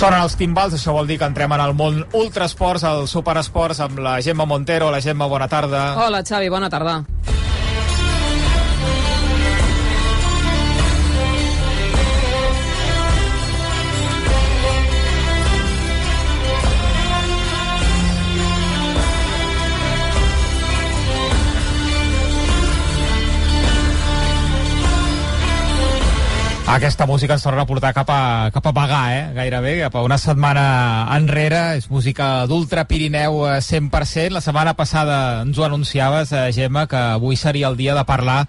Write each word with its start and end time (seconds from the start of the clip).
Sonen 0.00 0.22
els 0.24 0.32
timbals, 0.40 0.72
això 0.72 0.94
vol 0.96 1.04
dir 1.10 1.18
que 1.20 1.26
entrem 1.28 1.52
en 1.52 1.60
el 1.60 1.74
món 1.76 1.98
ultrasports, 2.16 2.86
el 2.88 3.04
superesports, 3.10 3.82
amb 3.84 4.00
la 4.00 4.14
Gemma 4.24 4.46
Montero. 4.48 4.88
La 4.88 5.02
Gemma, 5.04 5.28
bona 5.28 5.44
tarda. 5.52 5.90
Hola, 6.06 6.22
Xavi, 6.24 6.48
bona 6.48 6.72
tarda. 6.72 7.02
Aquesta 26.70 27.02
música 27.04 27.34
ens 27.34 27.42
torna 27.42 27.64
a 27.64 27.66
portar 27.66 27.90
cap 27.90 28.06
a, 28.14 28.48
cap 28.54 28.66
a 28.70 28.72
pagar, 28.72 29.06
eh? 29.10 29.22
gairebé, 29.34 29.72
cap 29.80 29.96
a 29.98 30.04
una 30.06 30.20
setmana 30.22 30.62
enrere. 31.16 31.80
És 31.80 31.88
música 31.90 32.46
d'Ultra 32.46 32.84
Pirineu 32.86 33.40
100%. 33.58 34.30
La 34.36 34.42
setmana 34.44 34.76
passada 34.78 35.16
ens 35.42 35.58
ho 35.58 35.66
anunciaves, 35.66 36.30
eh, 36.30 36.44
Gemma, 36.54 36.86
que 36.86 37.00
avui 37.16 37.34
seria 37.34 37.66
el 37.66 37.74
dia 37.80 37.96
de 37.98 38.06
parlar 38.06 38.44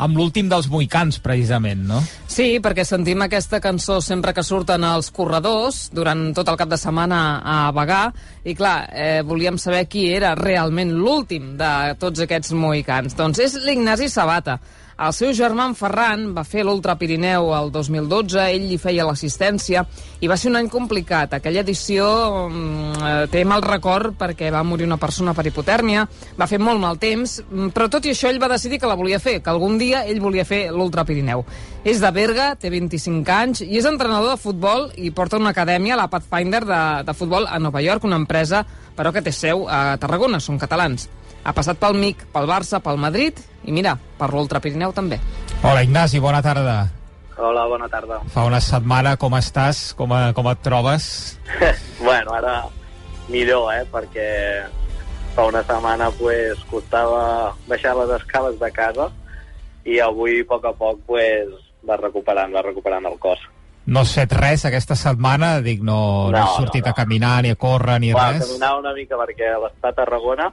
amb 0.00 0.16
l'últim 0.18 0.48
dels 0.50 0.66
moicans, 0.72 1.20
precisament, 1.22 1.84
no? 1.86 2.00
Sí, 2.26 2.56
perquè 2.64 2.82
sentim 2.88 3.22
aquesta 3.22 3.60
cançó 3.62 4.00
sempre 4.02 4.32
que 4.34 4.42
surten 4.42 4.82
els 4.88 5.12
corredors 5.14 5.90
durant 5.94 6.30
tot 6.34 6.50
el 6.50 6.58
cap 6.58 6.72
de 6.72 6.78
setmana 6.80 7.20
a 7.38 7.56
Bagà 7.76 8.02
i 8.42 8.56
clar, 8.58 8.88
eh, 8.90 9.22
volíem 9.22 9.60
saber 9.60 9.84
qui 9.92 10.08
era 10.10 10.34
realment 10.34 10.90
l'últim 10.96 11.52
de 11.60 11.72
tots 12.00 12.26
aquests 12.26 12.56
moicans. 12.56 13.14
Doncs 13.14 13.44
és 13.44 13.58
l'Ignasi 13.62 14.08
Sabata, 14.10 14.58
el 15.00 15.14
seu 15.16 15.30
germà 15.32 15.64
en 15.70 15.74
Ferran 15.78 16.26
va 16.36 16.42
fer 16.44 16.60
l'Ultra 16.66 16.96
Pirineu 17.00 17.50
el 17.56 17.70
2012, 17.72 18.42
ell 18.52 18.66
li 18.68 18.76
feia 18.80 19.06
l'assistència 19.08 19.84
i 20.20 20.28
va 20.28 20.36
ser 20.36 20.50
un 20.50 20.58
any 20.60 20.68
complicat. 20.68 21.38
Aquella 21.38 21.62
edició 21.64 22.06
mm, 22.50 23.06
eh, 23.08 23.14
té 23.32 23.44
mal 23.48 23.64
record 23.64 24.18
perquè 24.20 24.50
va 24.52 24.60
morir 24.66 24.84
una 24.84 25.00
persona 25.00 25.32
per 25.36 25.46
hipotèrmia, 25.48 26.04
va 26.36 26.48
fer 26.50 26.60
molt 26.60 26.82
mal 26.82 27.00
temps, 27.00 27.38
mm, 27.46 27.72
però 27.76 27.88
tot 27.88 28.04
i 28.04 28.12
això 28.12 28.28
ell 28.28 28.42
va 28.42 28.50
decidir 28.52 28.80
que 28.82 28.90
la 28.90 28.98
volia 29.00 29.22
fer, 29.22 29.38
que 29.40 29.52
algun 29.52 29.78
dia 29.80 30.04
ell 30.04 30.20
volia 30.20 30.44
fer 30.44 30.66
l'Ultra 30.74 31.06
Pirineu. 31.08 31.46
És 31.80 32.02
de 32.04 32.10
Berga, 32.12 32.50
té 32.60 32.68
25 32.68 33.32
anys 33.32 33.64
i 33.64 33.72
és 33.80 33.88
entrenador 33.88 34.34
de 34.34 34.42
futbol 34.42 34.90
i 35.00 35.14
porta 35.16 35.40
una 35.40 35.54
acadèmia, 35.56 35.96
la 35.96 36.10
Pathfinder, 36.12 36.66
de, 36.68 36.82
de 37.08 37.16
futbol 37.16 37.48
a 37.48 37.58
Nova 37.58 37.80
York, 37.80 38.04
una 38.04 38.20
empresa 38.20 38.66
però 39.00 39.14
que 39.16 39.24
té 39.24 39.32
seu 39.32 39.64
a 39.64 39.96
Tarragona, 39.96 40.42
són 40.44 40.60
catalans. 40.60 41.08
Ha 41.44 41.52
passat 41.56 41.78
pel 41.80 41.96
MIC, 41.96 42.26
pel 42.34 42.48
Barça, 42.48 42.82
pel 42.84 42.98
Madrid 43.00 43.38
i 43.64 43.72
mira, 43.72 43.94
per 44.18 44.28
l'Ultra 44.32 44.60
Pirineu 44.60 44.92
també. 44.96 45.20
Hola, 45.62 45.84
Ignasi, 45.84 46.20
bona 46.20 46.42
tarda. 46.44 46.82
Hola, 47.40 47.64
bona 47.68 47.88
tarda. 47.88 48.18
Fa 48.32 48.44
una 48.44 48.60
setmana, 48.60 49.14
com 49.16 49.32
estàs? 49.38 49.94
Com, 49.96 50.12
a, 50.12 50.34
com 50.36 50.48
et 50.50 50.60
trobes? 50.64 51.06
bueno, 52.06 52.34
ara 52.36 52.58
millor, 53.32 53.70
eh? 53.72 53.86
Perquè 53.88 54.28
fa 55.34 55.46
una 55.48 55.62
setmana 55.64 56.10
pues, 56.18 56.60
costava 56.68 57.54
baixar 57.70 57.96
les 58.02 58.12
escales 58.18 58.60
de 58.60 58.70
casa 58.76 59.08
i 59.88 59.96
avui, 60.04 60.42
a 60.42 60.48
poc 60.50 60.68
a 60.68 60.74
poc, 60.76 61.00
pues, 61.08 61.48
va 61.88 61.96
recuperant, 61.96 62.52
va 62.52 62.66
recuperant 62.66 63.08
el 63.08 63.16
cos. 63.22 63.40
No 63.90 64.04
has 64.04 64.12
fet 64.12 64.34
res 64.36 64.66
aquesta 64.68 64.94
setmana? 64.98 65.54
Dic, 65.64 65.80
no, 65.80 66.28
no, 66.28 66.34
no 66.36 66.42
has 66.42 66.58
sortit 66.58 66.84
no, 66.84 66.90
no. 66.90 66.92
a 66.92 66.98
caminar, 66.98 67.36
ni 67.46 67.54
a 67.54 67.56
córrer, 67.56 67.96
ni 68.02 68.12
Va, 68.12 68.34
res? 68.34 68.44
caminar 68.44 68.74
una 68.82 68.92
mica 68.92 69.16
perquè 69.16 69.54
l'estat 69.56 69.94
a 69.94 69.96
Tarragona 70.02 70.50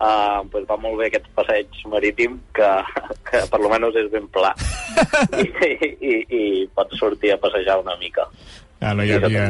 uh, 0.00 0.42
pues 0.52 0.66
va 0.68 0.76
molt 0.80 1.00
bé 1.00 1.10
aquest 1.10 1.28
passeig 1.36 1.80
marítim 1.92 2.38
que, 2.56 2.70
que 3.30 3.42
per 3.50 3.60
lo 3.62 3.72
menos 3.72 3.96
és 3.96 4.10
ben 4.12 4.28
pla 4.32 4.52
I, 5.42 5.48
i, 5.96 6.14
i 6.28 6.44
pots 6.74 6.98
sortir 7.00 7.34
a 7.34 7.40
passejar 7.42 7.80
una 7.82 7.96
mica 8.00 8.28
Ah, 8.80 8.92
no 8.92 9.04
hi 9.06 9.12
havia... 9.16 9.46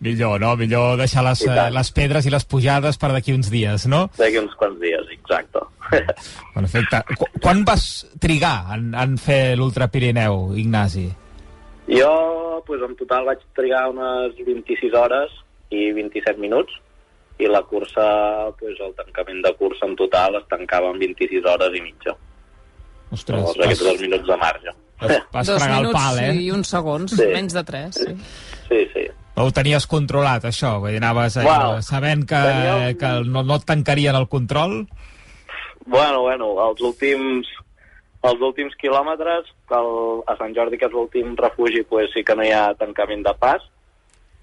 Millor, 0.00 0.40
no? 0.40 0.54
Millor 0.56 0.96
deixar 0.96 1.24
les, 1.26 1.42
les 1.74 1.90
pedres 1.92 2.26
i 2.26 2.32
les 2.32 2.46
pujades 2.48 2.96
per 3.00 3.10
d'aquí 3.12 3.34
uns 3.36 3.50
dies, 3.52 3.84
no? 3.92 4.06
D'aquí 4.16 4.40
uns 4.40 4.54
quants 4.56 4.78
dies, 4.80 5.10
exacte. 5.12 5.60
Perfecte. 6.56 7.02
Qu 7.20 7.28
quan 7.44 7.62
vas 7.68 7.84
trigar 8.22 8.72
en, 8.78 8.88
en 8.96 9.18
fer 9.20 9.56
l'Ultra 9.60 9.90
Pirineu, 9.92 10.54
Ignasi? 10.56 11.06
Jo, 11.86 12.14
pues, 12.66 12.80
en 12.82 12.96
total 12.98 13.28
vaig 13.28 13.44
trigar 13.54 13.84
unes 13.92 14.40
26 14.40 14.96
hores 14.96 15.36
i 15.70 15.90
27 15.92 16.40
minuts 16.40 16.72
i 17.38 17.46
la 17.50 17.62
cursa, 17.62 18.06
pues, 18.58 18.78
el 18.80 18.94
tancament 18.94 19.42
de 19.44 19.54
cursa 19.56 19.86
en 19.86 19.96
total 19.96 20.36
es 20.36 20.46
tancava 20.48 20.90
en 20.90 20.98
26 20.98 21.44
hores 21.44 21.74
i 21.76 21.82
mitja. 21.84 22.14
Ostres, 23.12 23.38
Llavors, 23.40 23.60
aquests 23.66 23.84
dos 23.84 24.00
minuts 24.00 24.26
de 24.26 24.36
marge. 24.36 24.72
Vas, 25.00 25.18
vas 25.32 25.46
Dos 25.46 25.62
el 25.66 25.72
minuts 25.74 25.92
pal, 25.92 26.18
eh? 26.24 26.34
i 26.40 26.50
uns 26.50 26.68
segons, 26.72 27.12
Sí. 27.12 27.26
menys 27.34 27.52
de 27.52 27.62
tres. 27.64 27.94
Sí. 28.00 28.14
Sí, 28.68 28.80
sí. 28.94 29.04
Ho 29.36 29.50
tenies 29.52 29.86
controlat, 29.86 30.44
això? 30.48 30.78
Vull 30.80 30.90
dir, 30.94 31.02
anaves 31.02 31.36
Bueno, 31.42 31.82
sabent 31.82 32.24
que, 32.26 32.34
teníem- 32.34 32.96
que 32.98 33.10
no, 33.28 33.42
no 33.44 33.56
et 33.56 33.64
tancarien 33.68 34.16
el 34.16 34.26
control? 34.28 34.86
Bueno, 35.84 36.22
bueno, 36.22 36.54
els 36.70 36.80
últims, 36.80 37.46
els 38.22 38.40
últims 38.40 38.74
quilòmetres, 38.80 39.44
que 39.68 39.74
el, 39.76 40.22
a 40.26 40.36
Sant 40.38 40.54
Jordi, 40.56 40.78
que 40.78 40.86
és 40.86 40.92
l'últim 40.92 41.36
refugi, 41.36 41.82
pues, 41.84 42.08
sí 42.14 42.24
que 42.24 42.34
no 42.34 42.42
hi 42.42 42.50
ha 42.50 42.72
tancament 42.74 43.22
de 43.26 43.34
pas. 43.38 43.62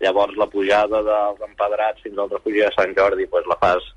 Llavors 0.03 0.37
la 0.37 0.49
pujada 0.51 1.01
dels 1.07 1.41
empedrats 1.47 2.03
fins 2.03 2.19
al 2.19 2.31
refugi 2.31 2.61
de 2.61 2.71
Sant 2.75 2.93
Jordi 2.97 3.27
pues, 3.31 3.47
la 3.49 3.59
fas 3.61 3.91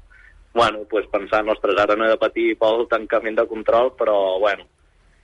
bueno, 0.56 0.86
pues, 0.88 1.04
pensant, 1.12 1.50
ostres, 1.52 1.76
ara 1.76 1.94
no 1.96 2.06
he 2.06 2.14
de 2.14 2.16
patir 2.16 2.46
pel 2.56 2.86
tancament 2.88 3.36
de 3.36 3.44
control, 3.50 3.90
però 3.98 4.38
bueno, 4.40 4.64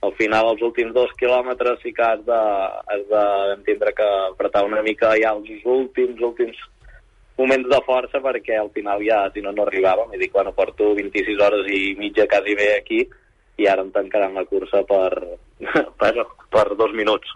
al 0.05 0.13
final 0.19 0.51
els 0.51 0.61
últims 0.67 0.93
dos 0.93 1.09
quilòmetres 1.17 1.79
sí 1.81 1.93
que 1.97 2.05
has 2.05 2.21
de, 2.27 2.41
has 2.93 3.07
de 3.09 3.93
que 3.97 4.09
apretar 4.27 4.63
una 4.67 4.83
mica 4.85 5.15
ja 5.17 5.33
els 5.33 5.49
últims, 5.65 6.21
últims 6.21 6.59
moments 7.37 7.69
de 7.71 7.79
força 7.87 8.21
perquè 8.21 8.59
al 8.59 8.69
final 8.75 9.01
ja, 9.01 9.23
si 9.33 9.41
no, 9.41 9.51
no 9.51 9.65
arribàvem. 9.65 10.13
I 10.13 10.21
dic, 10.21 10.33
bueno, 10.35 10.53
porto 10.53 10.93
26 10.99 11.41
hores 11.41 11.69
i 11.71 11.95
mitja 11.97 12.27
quasi 12.29 12.53
bé 12.59 12.75
aquí 12.77 13.01
i 13.57 13.69
ara 13.69 13.81
em 13.85 13.89
tancaran 13.95 14.37
la 14.37 14.45
cursa 14.45 14.83
per, 14.85 15.39
per, 16.01 16.13
per 16.53 16.67
dos 16.77 16.93
minuts. 16.93 17.33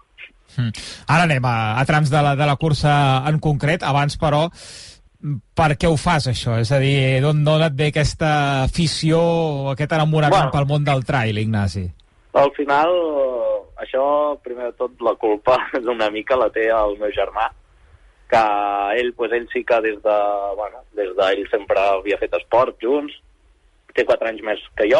Mm. 0.55 0.71
Ara 1.07 1.27
anem 1.27 1.45
a, 1.45 1.55
a 1.79 1.85
trams 1.85 2.11
de 2.13 2.21
la, 2.23 2.35
de 2.39 2.47
la 2.49 2.55
cursa 2.55 2.93
en 3.29 3.39
concret. 3.43 3.83
Abans, 3.83 4.17
però, 4.21 4.47
per 5.57 5.73
què 5.79 5.89
ho 5.89 5.97
fas, 5.99 6.27
això? 6.29 6.57
És 6.61 6.71
a 6.71 6.79
dir, 6.81 7.19
d'on 7.23 7.43
et 7.57 7.77
ve 7.77 7.89
aquesta 7.91 8.31
afició 8.63 9.19
aquest 9.73 9.93
enamorament 9.97 10.47
Bueno. 10.47 10.55
pel 10.55 10.69
món 10.69 10.87
del 10.87 11.05
trail, 11.05 11.37
Ignasi? 11.41 11.87
Al 12.37 12.51
final, 12.53 12.91
això, 13.81 14.37
primer 14.45 14.71
de 14.71 14.77
tot, 14.77 14.93
la 15.01 15.15
culpa 15.17 15.57
d'una 15.85 16.09
mica 16.13 16.37
la 16.37 16.49
té 16.53 16.69
el 16.69 16.97
meu 17.01 17.13
germà, 17.15 17.49
que 18.29 18.43
ell, 18.99 19.13
pues, 19.15 19.31
ell 19.31 19.47
sí 19.53 19.63
que 19.63 19.79
des 19.81 20.01
de, 20.03 20.17
bueno, 20.59 20.83
des 20.93 21.13
d'ell 21.17 21.45
sempre 21.49 21.79
havia 21.79 22.19
fet 22.19 22.33
esport 22.37 22.75
junts, 22.83 23.13
té 23.95 24.05
4 24.05 24.29
anys 24.29 24.43
més 24.45 24.59
que 24.77 24.89
jo, 24.91 24.99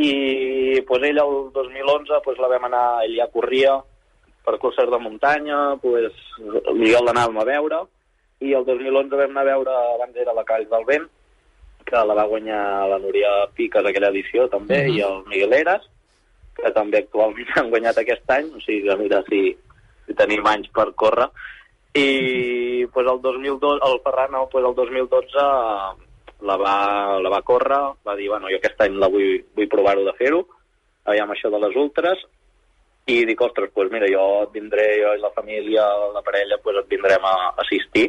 i 0.00 0.80
pues, 0.86 1.02
ell 1.02 1.18
el 1.20 1.34
2011 1.52 2.22
pues, 2.24 2.38
la 2.40 2.48
vam 2.48 2.68
anar, 2.68 2.86
ell 3.04 3.16
ja 3.18 3.28
corria 3.32 3.76
per 4.46 4.58
curses 4.62 4.88
de 4.90 4.98
muntanya, 5.02 5.58
pues, 5.82 6.14
jo 6.38 7.00
l'anàvem 7.02 7.40
a 7.42 7.46
veure, 7.48 7.82
i 8.46 8.52
el 8.54 8.64
2011 8.68 9.16
vam 9.18 9.32
anar 9.34 9.42
a 9.42 9.50
veure, 9.50 9.74
abans 9.96 10.16
era 10.22 10.34
la 10.36 10.44
Call 10.46 10.68
del 10.70 10.84
Vent, 10.86 11.06
que 11.86 12.02
la 12.06 12.14
va 12.18 12.26
guanyar 12.30 12.62
la 12.90 12.98
Núria 13.02 13.30
Piques 13.54 13.84
aquella 13.86 14.10
edició 14.14 14.48
també, 14.52 14.84
Mhm. 14.86 14.96
i 14.96 15.00
el 15.02 15.22
Miguel 15.26 15.52
Eras, 15.52 15.82
que 16.56 16.70
també 16.72 16.98
actualment 16.98 17.46
han 17.58 17.70
guanyat 17.70 17.98
aquest 17.98 18.30
any, 18.30 18.46
o 18.54 18.60
sigui 18.60 18.86
que 18.88 18.96
mira 18.96 19.22
si, 19.28 19.56
si 20.06 20.14
tenim 20.14 20.46
anys 20.46 20.68
per 20.74 20.92
córrer. 20.94 21.28
I 21.94 22.86
pues, 22.92 23.06
el 23.06 23.20
2012, 23.22 23.80
el 23.90 24.00
Ferran 24.04 24.32
no, 24.32 24.48
pues, 24.48 24.64
el 24.64 24.74
2012 24.74 25.38
la 26.42 26.56
va, 26.56 27.18
la 27.20 27.30
va 27.30 27.42
córrer, 27.42 27.80
va 28.06 28.14
dir, 28.16 28.28
bueno, 28.28 28.48
jo 28.50 28.56
aquest 28.60 28.80
any 28.84 28.94
la 29.00 29.08
vull, 29.08 29.44
vull 29.56 29.68
provar-ho 29.72 30.04
de 30.04 30.12
fer-ho, 30.18 30.42
aviam 31.06 31.30
això 31.32 31.50
de 31.50 31.58
les 31.58 31.76
ultres, 31.76 32.18
i 33.06 33.24
dic, 33.24 33.40
ostres, 33.40 33.70
pues 33.72 33.90
mira, 33.92 34.08
jo 34.10 34.22
et 34.42 34.54
vindré, 34.56 34.86
jo 34.98 35.12
i 35.14 35.22
la 35.22 35.30
família, 35.34 35.84
la 36.14 36.22
parella, 36.26 36.58
pues 36.62 36.80
et 36.80 36.88
vindrem 36.90 37.26
a 37.26 37.34
assistir 37.62 38.08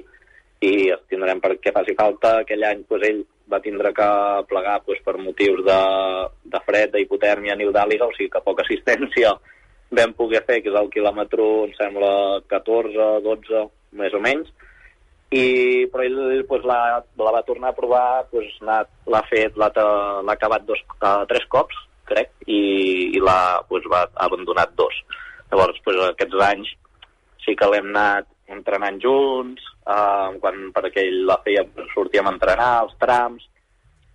i 0.65 0.89
ens 0.89 1.03
tindrem 1.11 1.41
perquè 1.43 1.73
faci 1.73 1.93
falta. 1.97 2.39
Aquell 2.41 2.65
any 2.65 2.81
pues, 2.89 3.05
ell 3.05 3.21
va 3.51 3.61
tindre 3.61 3.93
que 3.93 4.07
plegar 4.49 4.79
pues, 4.87 5.03
per 5.05 5.19
motius 5.21 5.61
de, 5.67 5.79
de 6.49 6.61
fred, 6.65 6.95
d'hipotèrmia, 6.95 7.55
niudàliga, 7.59 8.09
o 8.09 8.15
sigui 8.17 8.31
que 8.33 8.43
poca 8.45 8.65
assistència 8.65 9.35
vam 9.97 10.15
poder 10.17 10.41
fer, 10.47 10.63
que 10.63 10.73
és 10.73 10.79
el 10.79 10.89
quilòmetre, 10.91 11.45
em 11.67 11.75
sembla, 11.77 12.09
14, 12.49 13.11
12, 13.23 13.61
més 14.01 14.17
o 14.17 14.23
menys, 14.23 14.49
i 15.31 15.85
però 15.93 16.03
ell, 16.07 16.43
pues, 16.49 16.65
la, 16.67 17.03
la 17.21 17.35
va 17.37 17.45
tornar 17.47 17.71
a 17.71 17.77
provar, 17.77 18.25
pues, 18.33 18.49
l'ha 18.65 19.23
fet, 19.29 19.55
l'ha 19.59 19.69
acabat 20.33 20.65
dos, 20.67 20.81
uh, 20.97 21.21
tres 21.29 21.45
cops, 21.53 21.85
crec, 22.09 22.33
i, 22.45 22.61
i 23.17 23.21
l'ha 23.23 23.63
pues, 23.69 23.85
va 23.91 24.05
ha 24.07 24.25
abandonat 24.27 24.73
dos. 24.79 24.95
Llavors, 25.51 25.79
pues, 25.85 25.99
aquests 26.09 26.41
anys 26.47 26.73
sí 27.45 27.55
que 27.55 27.69
l'hem 27.71 27.91
anat 27.93 28.27
entrenant 28.51 28.99
junts, 29.03 29.63
uh, 29.87 30.31
quan 30.41 30.69
perquè 30.75 31.03
ell 31.03 31.25
la 31.27 31.39
feia, 31.43 31.65
sortíem 31.93 32.27
a 32.27 32.33
entrenar, 32.35 32.71
els 32.85 32.95
trams, 32.99 33.43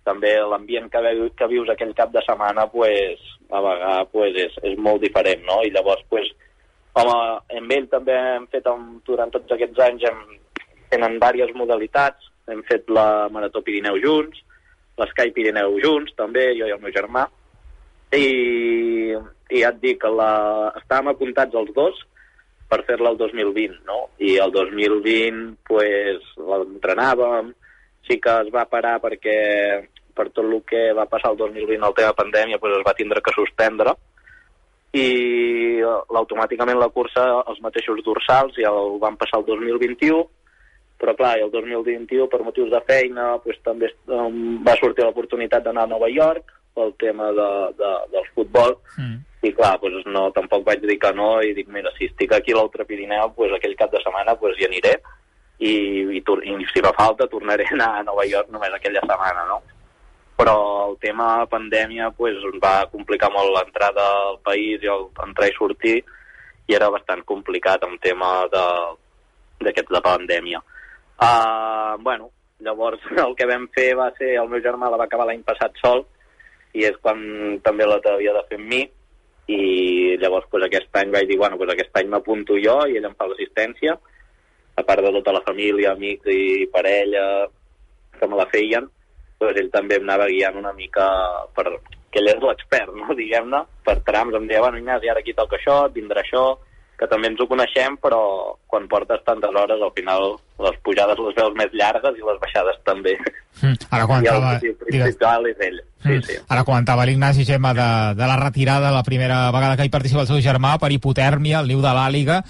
també 0.03 0.33
l'ambient 0.41 0.89
que, 0.91 1.01
que 1.37 1.49
vius 1.51 1.69
aquell 1.71 1.93
cap 1.95 2.11
de 2.11 2.21
setmana 2.25 2.65
pues, 2.71 3.21
a 3.49 3.61
vegades 3.63 4.09
pues, 4.11 4.39
és, 4.45 4.57
és 4.71 4.79
molt 4.79 5.01
diferent, 5.05 5.45
no? 5.47 5.61
I 5.63 5.71
llavors, 5.71 6.03
pues, 6.09 6.29
home, 6.99 7.19
amb 7.59 7.75
ell 7.77 7.87
també 7.91 8.17
hem 8.35 8.47
fet, 8.51 8.67
amb, 8.69 8.99
durant 9.07 9.31
tots 9.33 9.55
aquests 9.55 9.85
anys, 9.87 10.07
hem, 10.09 10.23
fent 10.93 11.05
en 11.07 11.17
diverses 11.17 11.55
modalitats. 11.57 12.29
Hem 12.51 12.61
fet 12.67 12.89
la 12.91 13.29
Marató 13.31 13.63
Pirineu 13.63 13.97
junts, 14.03 14.41
l'Sky 14.99 15.31
Pirineu 15.35 15.79
junts, 15.81 16.13
també, 16.19 16.51
jo 16.59 16.67
i 16.67 16.75
el 16.75 16.81
meu 16.83 16.93
germà. 16.95 17.25
I, 18.13 19.13
i 19.49 19.61
ja 19.61 19.71
et 19.73 19.79
dic, 19.81 20.03
la, 20.05 20.31
estàvem 20.81 21.11
apuntats 21.13 21.55
els 21.57 21.71
dos 21.75 21.99
per 22.69 22.83
fer-la 22.87 23.13
el 23.13 23.19
2020, 23.19 23.81
no? 23.87 24.07
I 24.21 24.37
el 24.41 24.53
2020, 24.53 25.43
pues, 25.67 26.23
l'entrenàvem, 26.37 27.51
sí 28.07 28.19
que 28.21 28.33
es 28.43 28.49
va 28.53 28.65
parar 28.69 28.97
perquè 29.03 29.37
per 30.13 30.29
tot 30.29 30.45
el 30.45 30.59
que 30.69 30.91
va 30.93 31.07
passar 31.09 31.31
el 31.33 31.39
2020 31.39 31.87
el 31.87 31.95
tema 31.97 32.13
pandèmia 32.17 32.59
pues, 32.61 32.75
es 32.77 32.85
va 32.85 32.93
tindre 32.97 33.21
que 33.21 33.33
suspendre. 33.35 33.95
I 34.93 35.81
automàticament 35.81 36.77
la 36.77 36.91
cursa 36.93 37.23
els 37.49 37.61
mateixos 37.65 38.01
dorsals 38.05 38.59
ja 38.59 38.69
el 38.69 38.99
van 39.01 39.17
passar 39.17 39.41
el 39.41 39.47
2021 39.47 40.21
però 41.01 41.15
clar, 41.17 41.33
el 41.41 41.49
2021 41.51 42.29
per 42.31 42.43
motius 42.45 42.69
de 42.71 42.79
feina 42.87 43.33
pues, 43.43 43.57
també 43.65 43.89
um, 44.07 44.61
va 44.63 44.77
sortir 44.79 45.03
l'oportunitat 45.03 45.65
d'anar 45.65 45.87
a 45.87 45.91
Nova 45.95 46.07
York 46.13 46.53
pel 46.75 46.93
tema 47.01 47.31
de, 47.31 47.49
de, 47.79 47.91
del 48.13 48.29
futbol 48.35 48.77
mm. 48.97 49.17
i 49.47 49.51
clar, 49.55 49.75
pues, 49.81 49.99
no, 50.05 50.29
tampoc 50.35 50.65
vaig 50.67 50.81
dir 50.83 50.97
que 50.99 51.11
no 51.15 51.35
i 51.41 51.53
dic, 51.57 51.69
mira, 51.73 51.91
si 51.97 52.09
estic 52.09 52.33
aquí 52.33 52.53
a 52.53 52.59
l'Altre 52.59 52.85
Pirineu 52.89 53.33
pues, 53.37 53.53
aquell 53.53 53.75
cap 53.79 53.91
de 53.93 54.01
setmana 54.03 54.35
pues, 54.39 54.57
hi 54.59 54.67
aniré 54.69 54.95
i, 55.59 55.73
i, 56.17 56.21
i 56.21 56.67
si 56.71 56.83
fa 56.83 56.93
falta 56.97 57.29
tornaré 57.31 57.67
a 57.69 57.75
anar 57.77 57.91
a 57.99 58.03
Nova 58.09 58.25
York 58.27 58.51
només 58.51 58.73
aquella 58.73 59.03
setmana, 59.05 59.45
no? 59.47 59.61
Però 60.33 60.55
el 60.89 60.97
tema 60.99 61.45
pandèmia 61.47 62.09
pues, 62.17 62.41
va 62.63 62.89
complicar 62.91 63.29
molt 63.31 63.53
l'entrada 63.53 64.05
al 64.29 64.39
país 64.43 64.81
i 64.83 64.89
el 64.91 65.07
entrar 65.27 65.49
i 65.51 65.57
sortir 65.57 65.97
i 66.67 66.75
era 66.75 66.89
bastant 66.89 67.21
complicat 67.27 67.83
el 67.85 67.99
tema 68.01 68.31
d'aquest 68.51 69.89
de, 69.89 69.95
de 69.95 70.01
pandèmia. 70.03 70.63
Uh, 71.23 72.01
bueno, 72.01 72.31
llavors 72.63 73.03
el 73.25 73.35
que 73.37 73.47
vam 73.47 73.67
fer 73.75 73.91
va 73.99 74.09
ser, 74.17 74.33
el 74.41 74.49
meu 74.49 74.63
germà 74.63 74.89
la 74.89 74.99
va 74.99 75.07
acabar 75.07 75.29
l'any 75.29 75.43
passat 75.45 75.77
sol 75.83 76.05
i 76.73 76.85
és 76.89 76.97
quan 77.01 77.21
també 77.65 77.87
la 77.87 77.99
havia 78.13 78.33
de 78.37 78.43
fer 78.49 78.59
amb 78.59 78.69
mi. 78.73 78.81
I 79.53 79.59
llavors 80.21 80.47
pues, 80.49 80.63
aquest 80.65 80.95
any 80.97 81.11
vaig 81.13 81.27
dir, 81.29 81.37
bueno, 81.37 81.57
pues, 81.59 81.71
aquest 81.73 81.95
any 81.99 82.09
m'apunto 82.11 82.57
jo 82.63 82.77
i 82.87 82.97
ell 82.97 83.09
em 83.09 83.15
fa 83.19 83.27
l'assistència. 83.29 83.97
A 84.79 84.83
part 84.87 85.05
de 85.05 85.11
tota 85.13 85.33
la 85.35 85.43
família, 85.45 85.91
amics 85.93 86.29
i 86.33 86.65
parella 86.73 87.25
que 88.19 88.29
me 88.29 88.39
la 88.39 88.47
feien, 88.49 88.87
doncs 89.41 89.59
ell 89.59 89.69
també 89.73 89.99
em 89.99 90.07
anava 90.07 90.29
guiant 90.31 90.57
una 90.61 90.73
mica 90.73 91.05
per... 91.55 91.67
que 92.13 92.21
ell 92.21 92.29
és 92.29 92.41
l'expert, 92.45 92.93
no? 92.93 93.13
diguem-ne, 93.17 93.63
per 93.85 93.97
trams, 94.05 94.35
em 94.37 94.45
deia, 94.49 94.61
bueno, 94.61 94.77
Ignasi, 94.77 95.09
ara 95.09 95.21
aquí 95.23 95.33
toca 95.33 95.57
això, 95.57 95.77
vindrà 95.93 96.21
això, 96.21 96.43
que 96.99 97.07
també 97.09 97.31
ens 97.31 97.41
ho 97.41 97.47
coneixem, 97.49 97.95
però 98.01 98.19
quan 98.69 98.85
portes 98.91 99.21
tantes 99.25 99.55
hores, 99.57 99.81
al 99.81 99.91
final 99.95 100.35
les 100.63 100.75
pujades 100.85 101.19
les 101.19 101.35
veus 101.39 101.55
més 101.57 101.73
llargues 101.73 102.19
i 102.19 102.27
les 102.27 102.39
baixades 102.41 102.77
també. 102.87 103.15
Mm, 103.61 103.89
ara 103.89 104.05
comentava... 104.09 104.53
I 104.61 104.71
el 104.71 104.77
principal 104.79 105.49
és 105.49 105.63
ell. 105.67 105.79
Sí, 106.03 106.11
mm, 106.13 106.23
sí. 106.27 106.37
Ara 106.53 106.65
comentava 106.67 107.05
l'Ignasi 107.09 107.45
Gemma 107.47 107.73
de, 107.77 107.89
de 108.19 108.29
la 108.29 108.37
retirada 108.41 108.93
la 108.93 109.03
primera 109.07 109.45
vegada 109.55 109.77
que 109.79 109.87
hi 109.87 109.93
participa 109.93 110.23
el 110.25 110.29
seu 110.31 110.41
germà 110.43 110.75
per 110.81 110.91
hipotèrmia, 110.95 111.61
el 111.63 111.71
niu 111.73 111.83
de 111.83 111.93
l'Àliga, 111.97 112.41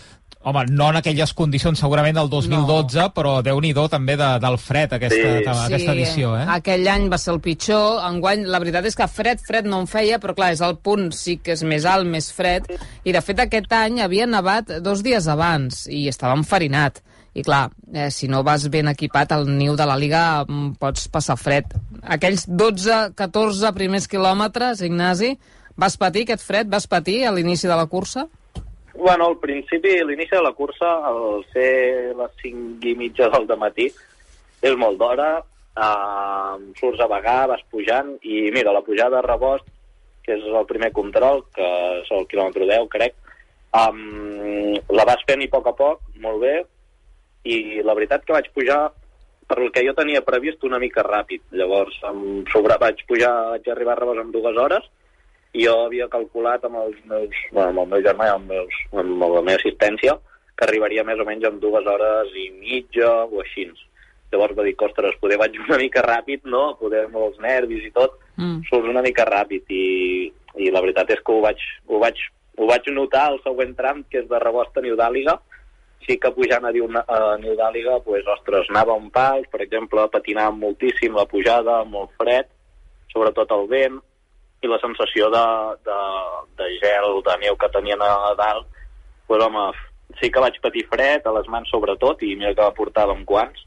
Home, 0.43 0.65
no 0.75 0.89
en 0.91 0.97
aquelles 0.99 1.31
condicions 1.31 1.79
segurament 1.79 2.17
del 2.17 2.27
2012, 2.27 2.97
no. 2.99 3.11
però 3.15 3.37
déu 3.45 3.61
nhi 3.63 3.71
també 3.87 4.17
de, 4.19 4.27
del 4.43 4.57
fred 4.59 4.91
aquesta, 4.97 5.29
sí. 5.39 5.45
aquesta 5.47 5.93
edició. 5.93 6.33
Eh? 6.35 6.43
Aquell 6.57 6.83
any 6.91 7.07
va 7.11 7.17
ser 7.17 7.31
el 7.31 7.39
pitjor. 7.39 8.01
Enguany, 8.09 8.43
la 8.51 8.59
veritat 8.59 8.89
és 8.89 8.99
que 8.99 9.07
fred, 9.07 9.39
fred 9.39 9.69
no 9.71 9.79
en 9.79 9.87
feia, 9.87 10.19
però 10.19 10.35
clar, 10.35 10.51
és 10.51 10.59
el 10.59 10.75
punt, 10.83 11.13
sí 11.15 11.37
que 11.39 11.55
és 11.55 11.63
més 11.63 11.87
alt, 11.87 12.03
més 12.03 12.27
fred. 12.35 12.67
I 13.07 13.15
de 13.15 13.23
fet 13.23 13.39
aquest 13.39 13.71
any 13.79 14.01
havia 14.03 14.27
nevat 14.27 14.81
dos 14.83 15.05
dies 15.05 15.31
abans 15.31 15.85
i 15.87 16.09
estava 16.11 16.35
enfarinat. 16.35 16.99
I 17.33 17.41
clar, 17.47 17.69
eh, 17.95 18.11
si 18.11 18.27
no 18.27 18.43
vas 18.43 18.67
ben 18.69 18.91
equipat 18.91 19.31
al 19.31 19.47
niu 19.47 19.79
de 19.79 19.87
la 19.87 19.95
Liga 19.97 20.43
mm, 20.43 20.75
pots 20.83 21.07
passar 21.07 21.39
fred. 21.39 21.71
Aquells 22.03 22.49
12-14 22.51 23.71
primers 23.79 24.11
quilòmetres, 24.11 24.83
Ignasi, 24.83 25.37
vas 25.79 25.95
patir 25.97 26.27
aquest 26.27 26.43
fred? 26.43 26.67
Vas 26.67 26.91
patir 26.91 27.23
a 27.23 27.31
l'inici 27.31 27.71
de 27.71 27.79
la 27.79 27.87
cursa? 27.87 28.27
Bueno, 28.93 29.27
al 29.27 29.39
principi, 29.39 29.95
l'inici 30.05 30.35
de 30.35 30.41
la 30.45 30.53
cursa, 30.53 30.99
al 31.07 31.41
ser 31.51 32.13
les 32.13 32.35
5 32.41 32.87
i 32.87 32.93
mitja 32.95 33.29
del 33.33 33.49
matí, 33.57 33.87
és 34.61 34.75
molt 34.77 34.99
d'hora, 35.01 35.31
eh, 35.39 36.73
surts 36.77 37.01
a 37.01 37.07
vagar, 37.09 37.47
vas 37.49 37.63
pujant, 37.71 38.13
i 38.21 38.51
mira, 38.53 38.71
la 38.71 38.85
pujada 38.85 39.19
a 39.19 39.25
Rebost, 39.25 39.65
que 40.23 40.37
és 40.37 40.45
el 40.45 40.65
primer 40.69 40.91
control, 40.93 41.43
que 41.55 41.69
és 42.01 42.11
el 42.11 42.27
quilòmetre 42.27 42.67
10, 42.69 42.87
crec, 42.89 43.15
um, 43.73 44.77
la 44.95 45.05
vas 45.09 45.23
fent 45.27 45.41
i 45.41 45.49
a 45.49 45.53
poc 45.57 45.67
a 45.67 45.75
poc, 45.75 46.03
molt 46.23 46.39
bé, 46.45 46.55
i 47.43 47.81
la 47.83 47.95
veritat 47.97 48.23
que 48.23 48.35
vaig 48.35 48.47
pujar 48.53 48.85
per 49.49 49.57
el 49.59 49.71
que 49.73 49.83
jo 49.83 49.93
tenia 49.97 50.23
previst 50.23 50.63
una 50.63 50.79
mica 50.79 51.03
ràpid. 51.03 51.41
Llavors, 51.51 51.97
em 52.07 52.45
sobre, 52.53 52.77
vaig 52.79 53.03
pujar, 53.09 53.33
vaig 53.57 53.67
arribar 53.67 53.97
a 53.97 54.01
Rebost 54.03 54.23
en 54.23 54.31
dues 54.31 54.57
hores, 54.57 54.87
jo 55.53 55.73
havia 55.85 56.09
calculat 56.09 56.63
amb 56.65 56.79
els 56.81 56.99
meus, 57.09 57.41
bueno, 57.51 57.69
amb 57.69 57.81
el 57.83 57.89
meu 57.93 58.05
germà 58.05 58.29
i 58.29 58.33
amb, 58.33 58.49
meus, 58.49 58.77
amb 58.91 59.21
la 59.21 59.41
meva 59.41 59.59
assistència 59.59 60.17
que 60.57 60.65
arribaria 60.65 61.05
més 61.05 61.21
o 61.21 61.25
menys 61.27 61.47
en 61.49 61.59
dues 61.61 61.87
hores 61.89 62.33
i 62.37 62.49
mitja 62.59 63.09
o 63.25 63.41
així. 63.41 63.67
Llavors 64.33 64.55
va 64.57 64.65
dir, 64.65 64.73
ostres, 64.81 65.17
poder 65.21 65.37
vaig 65.37 65.57
una 65.61 65.77
mica 65.81 66.01
ràpid, 66.05 66.47
no? 66.49 66.63
Poder 66.79 67.05
amb 67.07 67.19
els 67.21 67.37
nervis 67.41 67.85
i 67.85 67.91
tot, 67.93 68.17
mm. 68.37 68.63
surts 68.69 68.89
una 68.89 69.03
mica 69.05 69.25
ràpid 69.29 69.69
i, 69.69 69.87
i 70.57 70.69
la 70.73 70.81
veritat 70.81 71.13
és 71.13 71.21
que 71.21 71.33
ho 71.33 71.41
vaig, 71.43 71.61
ho 71.89 71.99
vaig, 72.01 72.21
ho 72.57 72.69
vaig 72.69 72.89
notar 72.93 73.27
al 73.29 73.41
següent 73.45 73.75
tram, 73.77 74.01
que 74.09 74.23
és 74.23 74.29
de 74.29 74.41
Rebost 74.41 74.77
a 74.77 74.85
Niu 74.85 74.97
d'Àliga, 74.97 75.37
sí 76.07 76.17
que 76.19 76.33
pujant 76.35 76.65
a, 76.65 76.73
a 76.73 77.19
Niu 77.41 77.53
d'Àliga, 77.59 77.99
pues, 78.05 78.25
ostres, 78.37 78.69
anava 78.73 78.97
un 78.97 79.11
pal, 79.13 79.45
per 79.51 79.61
exemple, 79.65 80.07
patinàvem 80.13 80.59
moltíssim 80.65 81.13
la 81.17 81.27
pujada, 81.29 81.83
molt 81.85 82.13
fred, 82.17 82.49
sobretot 83.13 83.53
el 83.53 83.69
vent, 83.69 84.01
i 84.63 84.69
la 84.71 84.79
sensació 84.79 85.29
de, 85.33 85.43
de, 85.83 85.97
de 86.59 86.69
gel, 86.79 87.19
de 87.25 87.35
neu 87.41 87.57
que 87.59 87.69
tenien 87.73 88.01
a 88.01 88.31
dalt, 88.39 88.67
pues, 89.27 89.43
home, 89.43 89.67
sí 90.19 90.29
que 90.31 90.43
vaig 90.43 90.59
patir 90.63 90.85
fred, 90.87 91.25
a 91.27 91.33
les 91.35 91.49
mans 91.51 91.69
sobretot, 91.71 92.23
i 92.23 92.35
mira 92.39 92.53
que 92.57 92.69
portàvem 92.77 93.25
guants, 93.27 93.65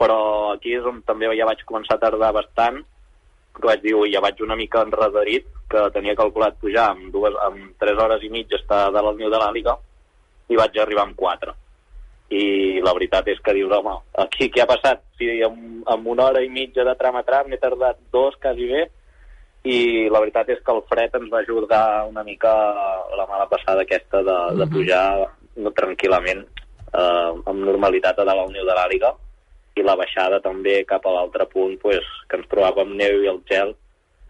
però 0.00 0.20
aquí 0.54 0.76
és 0.78 0.86
on 0.86 1.02
també 1.06 1.30
ja 1.36 1.48
vaig 1.48 1.64
començar 1.68 1.98
a 1.98 2.04
tardar 2.04 2.32
bastant, 2.36 2.80
que 3.56 3.66
vaig 3.66 3.82
dir, 3.82 3.96
ui, 3.98 4.12
ja 4.14 4.22
vaig 4.22 4.38
una 4.44 4.56
mica 4.56 4.84
enredarit, 4.86 5.48
que 5.70 5.82
tenia 5.94 6.16
calculat 6.18 6.58
pujar 6.62 6.90
amb, 6.92 7.10
dues, 7.14 7.34
amb 7.46 7.74
3 7.82 7.98
hores 8.04 8.22
i 8.26 8.30
mitja 8.32 8.58
estar 8.58 8.86
dalt 8.94 9.12
al 9.12 9.18
niu 9.18 9.30
de 9.30 9.40
l'àliga, 9.42 9.76
i 10.50 10.58
vaig 10.58 10.78
arribar 10.78 11.08
amb 11.08 11.18
4. 11.18 11.56
I 12.30 12.44
la 12.86 12.94
veritat 12.94 13.26
és 13.32 13.42
que 13.42 13.54
dius, 13.56 13.72
home, 13.74 13.96
aquí 14.22 14.48
què 14.54 14.62
ha 14.62 14.70
passat? 14.70 15.02
Si 15.18 15.28
amb, 15.42 15.82
amb 15.90 16.06
una 16.14 16.28
hora 16.30 16.42
i 16.46 16.50
mitja 16.52 16.86
de 16.86 16.94
tram 16.98 17.18
a 17.18 17.24
tram 17.26 17.50
n'he 17.50 17.58
tardat 17.58 17.98
dos 18.14 18.38
quasi 18.42 18.70
bé, 18.70 18.86
i 19.68 20.08
la 20.08 20.20
veritat 20.22 20.48
és 20.54 20.60
que 20.64 20.72
el 20.72 20.82
fred 20.88 21.14
ens 21.18 21.28
va 21.32 21.42
ajudar 21.44 22.06
una 22.08 22.24
mica 22.24 22.52
la 23.16 23.26
mala 23.28 23.46
passada 23.48 23.84
aquesta 23.84 24.22
de, 24.22 24.38
de 24.56 24.64
mhm. 24.64 24.72
pujar 24.72 25.04
no, 25.60 25.72
tranquil·lament 25.76 26.44
eh, 26.46 27.32
amb 27.44 27.66
normalitat 27.66 28.18
a 28.18 28.24
dalt 28.24 28.46
al 28.46 28.54
niu 28.54 28.64
de 28.64 28.76
l'àliga 28.76 29.12
i 29.76 29.84
la 29.84 29.96
baixada 29.96 30.40
també 30.44 30.80
cap 30.88 31.04
a 31.06 31.12
l'altre 31.14 31.46
punt 31.52 31.76
pues, 31.82 32.06
que 32.28 32.40
ens 32.40 32.48
trobàvem 32.50 32.96
neu 32.96 33.22
i 33.22 33.30
el 33.30 33.40
gel 33.50 33.74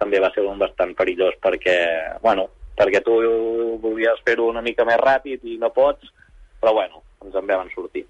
també 0.00 0.20
va 0.20 0.30
ser 0.34 0.44
un 0.48 0.58
bastant 0.58 0.94
perillós 0.96 1.36
perquè, 1.44 1.76
bueno, 2.24 2.48
perquè 2.76 3.02
tu 3.04 3.16
volies 3.82 4.22
fer-ho 4.24 4.48
una 4.48 4.62
mica 4.64 4.86
més 4.88 5.00
ràpid 5.00 5.44
i 5.44 5.58
no 5.60 5.68
pots, 5.76 6.08
però 6.60 6.72
bueno, 6.76 7.02
ens 7.24 7.36
en 7.36 7.50
vam 7.50 7.68
sortir. 7.74 8.06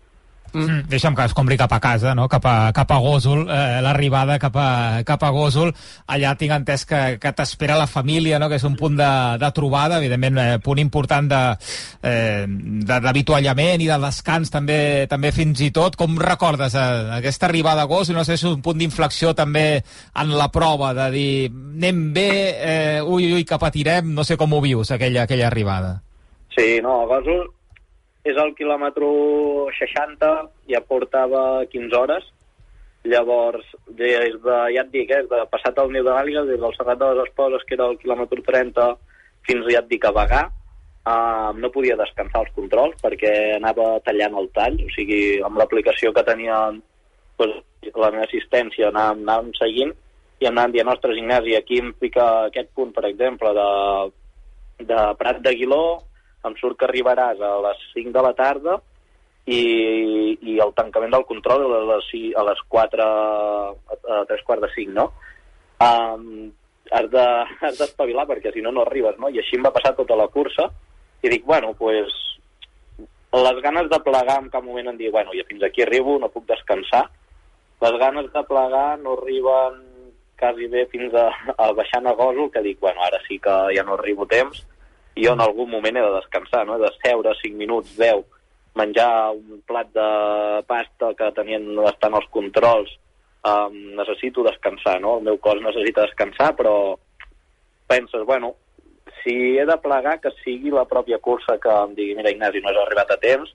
Mm. 0.53 0.61
mm. 0.61 0.83
Deixa'm 0.91 1.15
que 1.17 1.25
es 1.29 1.35
compri 1.37 1.57
cap 1.59 1.73
a 1.73 1.81
casa, 1.81 2.15
no? 2.15 2.29
cap, 2.29 2.45
a, 2.47 2.73
cap 2.77 2.91
a 2.91 2.99
Gòsol, 3.03 3.47
eh, 3.49 3.81
l'arribada 3.85 4.39
cap, 4.43 4.57
a, 4.57 5.03
cap 5.07 5.23
a 5.23 5.31
Gòsol. 5.35 5.73
Allà 6.11 6.35
tinc 6.39 6.53
entès 6.57 6.85
que, 6.89 7.19
que 7.23 7.33
t'espera 7.37 7.79
la 7.79 7.87
família, 7.91 8.39
no? 8.43 8.49
que 8.51 8.57
és 8.59 8.65
un 8.67 8.77
punt 8.79 8.97
de, 8.99 9.11
de 9.41 9.51
trobada, 9.57 9.99
evidentment, 10.01 10.39
eh, 10.43 10.59
punt 10.65 10.79
important 10.83 11.29
d'avituallament 12.91 13.81
eh, 13.81 13.85
i 13.85 13.89
de 13.91 13.99
descans 14.03 14.51
també, 14.51 15.07
també 15.11 15.33
fins 15.37 15.61
i 15.67 15.71
tot. 15.75 15.97
Com 16.01 16.19
recordes 16.21 16.75
eh, 16.75 16.87
aquesta 17.21 17.47
arribada 17.51 17.83
a 17.87 17.91
Gòsol? 17.91 18.17
No 18.19 18.25
sé 18.27 18.37
si 18.37 18.47
és 18.47 18.53
un 18.55 18.63
punt 18.65 18.79
d'inflexió 18.81 19.35
també 19.37 19.67
en 19.81 20.29
la 20.37 20.49
prova, 20.53 20.95
de 20.97 21.11
dir 21.15 21.33
anem 21.51 22.13
bé, 22.17 22.31
eh, 22.59 23.01
ui, 23.03 23.33
ui, 23.35 23.45
que 23.47 23.59
patirem, 23.61 24.15
no 24.15 24.25
sé 24.25 24.37
com 24.41 24.53
ho 24.53 24.61
vius, 24.61 24.91
aquella, 24.91 25.23
aquella 25.25 25.47
arribada. 25.49 26.03
Sí, 26.57 26.81
no, 26.83 27.03
a 27.05 27.07
Gòsol 27.07 27.60
és 28.29 28.37
al 28.37 28.53
quilòmetre 28.59 29.09
60, 29.79 30.31
ja 30.69 30.83
portava 30.85 31.65
15 31.73 31.97
hores, 31.97 32.27
llavors, 33.05 33.65
des 33.97 34.37
de, 34.45 34.57
ja 34.75 34.85
et 34.85 34.91
dic, 34.93 35.13
eh, 35.15 35.25
de 35.29 35.45
passat 35.53 35.79
al 35.79 35.93
niu 35.93 36.05
de 36.05 36.13
l'Àliga, 36.13 36.45
des 36.45 36.61
del 36.61 36.75
Serrat 36.77 37.01
de 37.01 37.13
les 37.15 37.31
Esposes, 37.31 37.65
que 37.67 37.79
era 37.79 37.89
el 37.89 37.97
quilòmetre 38.03 38.45
30, 38.45 38.91
fins, 39.49 39.71
ja 39.73 39.81
et 39.81 39.89
dic, 39.89 40.05
a 40.05 40.13
Bagà, 40.13 40.43
uh, 41.09 41.51
no 41.57 41.73
podia 41.73 41.97
descansar 41.97 42.45
els 42.45 42.53
controls 42.57 42.99
perquè 43.01 43.33
anava 43.57 43.95
tallant 44.05 44.37
el 44.37 44.51
tall, 44.57 44.77
o 44.85 44.93
sigui, 44.95 45.41
amb 45.47 45.61
l'aplicació 45.61 46.13
que 46.13 46.27
tenia 46.27 46.61
pues, 47.41 47.57
la 47.95 48.13
meva 48.13 48.27
assistència 48.27 48.91
anàvem, 48.91 49.25
anàvem 49.25 49.53
seguint 49.57 49.95
i 50.41 50.49
anàvem 50.49 50.77
dient, 50.77 50.93
ostres, 50.93 51.17
Ignasi, 51.21 51.57
aquí 51.57 51.81
em 51.81 51.95
pica 51.97 52.27
aquest 52.51 52.71
punt, 52.77 52.93
per 52.97 53.07
exemple, 53.09 53.53
de, 53.57 54.85
de 54.89 55.01
Prat 55.21 55.41
d'Aguiló, 55.45 55.83
em 56.49 56.55
surt 56.61 56.79
que 56.81 56.87
arribaràs 56.89 57.41
a 57.41 57.51
les 57.67 57.83
5 57.95 58.13
de 58.17 58.23
la 58.25 58.33
tarda 58.39 58.79
i, 59.47 59.61
i 60.41 60.59
el 60.63 60.73
tancament 60.77 61.13
del 61.13 61.27
control 61.29 61.67
a 61.67 61.81
les, 61.95 62.09
a 62.37 62.45
les 62.49 62.63
4, 62.69 63.05
a, 63.05 63.75
a 64.21 64.23
3 64.31 64.45
quarts 64.47 64.65
de 64.67 64.71
5, 64.77 64.95
no? 64.97 65.11
Um, 65.81 66.51
has 66.91 67.07
de- 67.13 67.75
d'espavilar 67.81 68.27
perquè 68.29 68.53
si 68.55 68.63
no 68.65 68.73
no 68.73 68.85
arribes, 68.87 69.19
no? 69.19 69.29
I 69.33 69.41
així 69.43 69.57
em 69.59 69.65
va 69.67 69.73
passar 69.75 69.95
tota 69.99 70.17
la 70.19 70.29
cursa 70.29 70.69
i 71.23 71.29
dic, 71.29 71.45
bueno, 71.45 71.75
pues, 71.77 72.09
les 73.33 73.61
ganes 73.63 73.89
de 73.93 73.99
plegar 74.03 74.39
en 74.43 74.49
cap 74.51 74.65
moment 74.65 74.89
em 74.91 74.97
dir, 74.99 75.11
bueno, 75.15 75.31
ja 75.37 75.45
fins 75.49 75.63
aquí 75.63 75.83
arribo, 75.85 76.19
no 76.19 76.31
puc 76.33 76.47
descansar. 76.49 77.05
Les 77.81 77.95
ganes 78.01 78.27
de 78.33 78.43
plegar 78.49 78.99
no 79.01 79.15
arriben 79.19 79.79
quasi 80.41 80.67
bé 80.73 80.87
fins 80.89 81.13
a, 81.15 81.27
a 81.57 81.71
baixant 81.77 82.09
a 82.09 82.15
Gòsol, 82.17 82.49
que 82.51 82.63
dic, 82.65 82.79
bueno, 82.81 83.03
ara 83.05 83.21
sí 83.27 83.39
que 83.39 83.55
ja 83.77 83.85
no 83.85 83.95
arribo 83.99 84.25
temps, 84.27 84.63
i 85.17 85.25
jo 85.27 85.33
en 85.33 85.41
algun 85.41 85.71
moment 85.71 85.97
he 85.97 86.03
de 86.05 86.13
descansar, 86.17 86.67
no? 86.67 86.77
He 86.77 86.83
de 86.85 86.93
seure 87.03 87.35
5 87.43 87.57
minuts, 87.57 87.97
10, 87.99 88.25
menjar 88.79 89.31
un 89.35 89.63
plat 89.67 89.89
de 89.93 90.09
pasta 90.69 91.13
que 91.19 91.31
tenien 91.37 91.65
bastant 91.77 92.15
els 92.15 92.29
controls, 92.31 92.93
um, 93.45 93.75
necessito 93.99 94.45
descansar, 94.47 95.01
no? 95.03 95.19
El 95.19 95.25
meu 95.27 95.39
cos 95.43 95.61
necessita 95.63 96.07
descansar, 96.07 96.55
però 96.57 96.97
penses, 97.91 98.23
bueno, 98.25 98.55
si 99.25 99.59
he 99.59 99.67
de 99.67 99.77
plegar, 99.83 100.21
que 100.21 100.31
sigui 100.45 100.71
la 100.71 100.87
pròpia 100.89 101.19
cursa 101.19 101.59
que 101.61 101.69
em 101.69 101.95
digui, 101.99 102.15
mira, 102.17 102.31
Ignasi, 102.31 102.63
no 102.63 102.71
has 102.71 102.79
arribat 102.87 103.11
a 103.11 103.19
temps, 103.21 103.51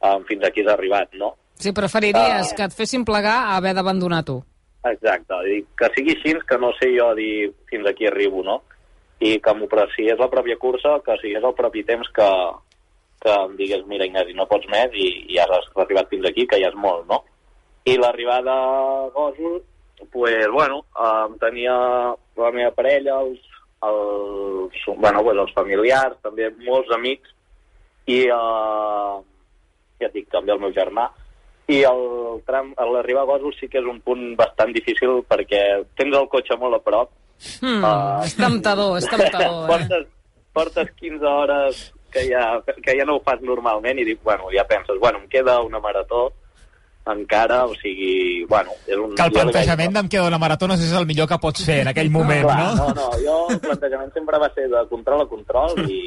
um, 0.00 0.22
fins 0.28 0.44
aquí 0.46 0.62
has 0.62 0.72
arribat, 0.72 1.12
no? 1.14 1.34
Sí, 1.58 1.72
preferiries 1.72 2.52
Ah. 2.52 2.56
que 2.56 2.64
et 2.64 2.72
fessin 2.72 3.04
plegar 3.04 3.36
a 3.50 3.56
haver 3.56 3.74
d'abandonar 3.74 4.24
tu. 4.24 4.42
Exacte, 4.84 5.34
que 5.78 5.88
sigui 5.94 6.16
així, 6.16 6.34
que 6.48 6.58
no 6.58 6.72
sé 6.80 6.88
jo 6.96 7.14
dir 7.14 7.52
fins 7.70 7.86
aquí 7.86 8.06
arribo, 8.06 8.42
no? 8.42 8.62
I 9.22 9.36
que 9.42 9.54
m'ho 9.54 9.68
si 9.94 10.08
és 10.10 10.18
la 10.18 10.30
pròpia 10.30 10.58
cursa, 10.58 10.98
que 11.06 11.16
si 11.20 11.34
és 11.36 11.44
el 11.44 11.54
propi 11.54 11.84
temps 11.86 12.08
que, 12.16 12.28
que 13.22 13.34
em 13.34 13.54
digués, 13.56 13.84
mira, 13.86 14.06
Ignasi, 14.08 14.34
no 14.34 14.48
pots 14.50 14.66
més 14.72 14.94
i, 14.98 15.08
i 15.30 15.38
has 15.38 15.52
arribat 15.76 16.10
fins 16.10 16.26
aquí, 16.26 16.46
que 16.46 16.58
ja 16.58 16.72
és 16.72 16.78
molt, 16.78 17.06
no? 17.06 17.22
I 17.86 17.96
l'arribada 17.98 18.52
a 18.52 19.08
Gòsol, 19.14 19.60
pues, 20.10 20.46
bueno, 20.50 20.82
em 20.98 21.38
tenia 21.38 21.76
la 22.38 22.50
meva 22.54 22.74
parella, 22.74 23.20
els, 23.22 23.40
els, 23.86 24.82
bueno, 24.98 25.22
pues, 25.22 25.38
els 25.38 25.54
familiars, 25.54 26.18
també 26.22 26.50
molts 26.66 26.90
amics, 26.94 27.34
i 28.10 28.24
eh, 28.26 29.16
ja 30.02 30.10
dic, 30.14 30.30
també 30.34 30.54
el 30.54 30.62
meu 30.62 30.74
germà, 30.74 31.06
i 31.70 31.82
el 31.86 32.02
tram, 32.46 32.72
l'arribar 32.74 33.22
a 33.22 33.30
Gòsol 33.30 33.54
sí 33.54 33.68
que 33.70 33.78
és 33.80 33.88
un 33.88 34.00
punt 34.04 34.32
bastant 34.38 34.72
difícil 34.74 35.22
perquè 35.28 35.62
tens 35.98 36.16
el 36.18 36.26
cotxe 36.32 36.58
molt 36.58 36.78
a 36.78 36.82
prop. 36.82 37.12
Hmm, 37.60 37.84
Ah. 37.84 38.22
és 38.24 38.36
temptador, 38.36 38.98
és 38.98 39.08
temptador, 39.10 39.64
eh? 39.64 39.66
portes, 39.72 40.06
portes 40.52 40.92
15 41.00 41.26
hores 41.26 41.92
que 42.12 42.26
ja, 42.28 42.60
que 42.84 42.94
ja 42.98 43.04
no 43.08 43.16
ho 43.16 43.22
fas 43.24 43.40
normalment 43.40 43.98
i 43.98 44.04
dic, 44.04 44.20
bueno, 44.22 44.50
ja 44.54 44.66
penses, 44.68 44.98
bueno, 45.00 45.18
em 45.18 45.28
queda 45.28 45.60
una 45.64 45.80
marató 45.80 46.32
encara, 47.06 47.64
o 47.66 47.74
sigui, 47.74 48.44
bueno... 48.44 48.70
És 48.86 48.96
un, 48.96 49.14
Que 49.18 49.24
el 49.26 49.32
plantejament 49.34 49.96
d'em 49.96 50.08
queda 50.12 50.28
una 50.28 50.38
marató 50.38 50.68
no 50.68 50.76
sé 50.76 50.84
si 50.84 50.92
és 50.92 51.00
el 51.00 51.08
millor 51.08 51.26
que 51.26 51.38
pots 51.42 51.64
fer 51.66 51.80
en 51.82 51.90
aquell 51.90 52.12
moment, 52.14 52.44
Clar, 52.46 52.76
no? 52.76 52.92
no, 52.92 52.94
no, 52.94 53.08
jo 53.24 53.38
el 53.50 53.58
plantejament 53.64 54.12
sempre 54.14 54.38
va 54.38 54.52
ser 54.54 54.68
de 54.70 54.84
control 54.92 55.24
a 55.24 55.26
control 55.26 55.82
i, 55.88 55.98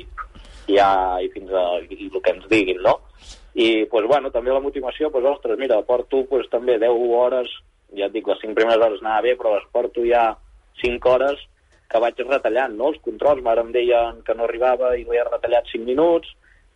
i, 0.70 0.78
ja, 0.78 1.20
i 1.20 1.28
fins 1.34 1.52
a 1.52 1.66
i 1.84 2.08
el 2.08 2.22
que 2.22 2.32
ens 2.38 2.48
diguin, 2.52 2.80
no? 2.86 3.00
I, 3.56 3.86
pues, 3.92 4.08
bueno, 4.08 4.32
també 4.32 4.52
la 4.52 4.64
motivació, 4.64 5.10
pues, 5.12 5.26
ostres, 5.28 5.60
mira, 5.60 5.82
porto 5.88 6.24
pues, 6.30 6.48
també 6.52 6.78
10 6.80 7.04
hores, 7.20 7.52
ja 7.96 8.08
et 8.08 8.16
dic, 8.16 8.28
les 8.28 8.40
5 8.44 8.56
primeres 8.56 8.84
hores 8.84 9.04
anava 9.04 9.24
bé, 9.28 9.36
però 9.40 9.54
les 9.56 9.68
porto 9.72 10.04
ja 10.08 10.30
5 10.82 11.10
hores 11.10 11.40
que 11.90 12.00
vaig 12.02 12.18
retallant, 12.28 12.74
no? 12.76 12.90
Els 12.92 13.02
controls, 13.06 13.46
ara 13.46 13.62
em 13.62 13.72
deien 13.72 14.22
que 14.26 14.34
no 14.36 14.44
arribava 14.48 14.96
i 14.98 15.06
ho 15.06 15.14
he 15.14 15.24
retallat 15.24 15.68
5 15.72 15.86
minuts, 15.86 16.28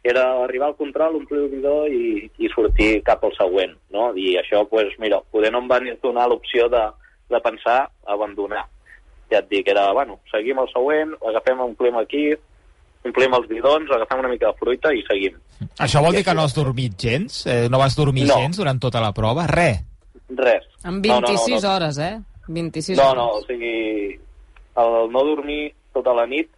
era 0.04 0.24
arribar 0.44 0.68
al 0.70 0.76
control, 0.80 1.18
omplir 1.20 1.42
el 1.44 1.50
bidó 1.52 1.86
i, 1.88 2.30
i 2.40 2.48
sortir 2.54 3.02
cap 3.04 3.24
al 3.28 3.34
següent, 3.36 3.74
no? 3.92 4.14
I 4.16 4.38
això, 4.40 4.62
pues, 4.70 4.94
mira, 5.00 5.20
poder 5.32 5.52
no 5.52 5.60
em 5.60 5.68
van 5.68 5.90
donar 6.04 6.30
l'opció 6.32 6.70
de, 6.72 6.86
de 7.30 7.42
pensar 7.44 7.90
abandonar. 8.08 8.64
Ja 9.30 9.42
et 9.44 9.50
dic, 9.52 9.68
era, 9.70 9.90
bueno, 9.94 10.20
seguim 10.32 10.58
el 10.64 10.70
següent, 10.72 11.12
agafem, 11.28 11.60
omplim 11.62 11.98
aquí, 12.00 12.30
omplim 13.06 13.36
els 13.36 13.50
bidons, 13.52 13.92
agafem 13.92 14.24
una 14.24 14.32
mica 14.32 14.48
de 14.54 14.58
fruita 14.62 14.94
i 14.96 15.04
seguim. 15.10 15.36
Això 15.84 16.00
vol 16.02 16.16
dir 16.16 16.24
que 16.24 16.34
no 16.34 16.46
has 16.48 16.56
dormit 16.56 16.96
gens? 16.98 17.44
Eh, 17.46 17.68
no 17.70 17.78
vas 17.82 17.96
dormir 18.00 18.26
No. 18.30 18.40
gens 18.40 18.58
durant 18.58 18.80
tota 18.80 19.02
la 19.04 19.12
prova? 19.14 19.46
Re. 19.52 19.70
Res. 20.30 20.64
En 20.86 21.02
No, 21.02 21.20
no, 21.20 21.22
no, 21.22 21.28
26 21.28 21.64
no. 21.64 21.76
hores, 21.76 21.98
eh? 22.00 22.16
26 22.50 22.98
No, 22.98 23.12
no, 23.16 23.28
o 23.38 23.42
sigui, 23.46 24.18
el 24.82 24.96
no 25.14 25.24
dormir 25.28 25.74
tota 25.94 26.14
la 26.18 26.26
nit, 26.30 26.50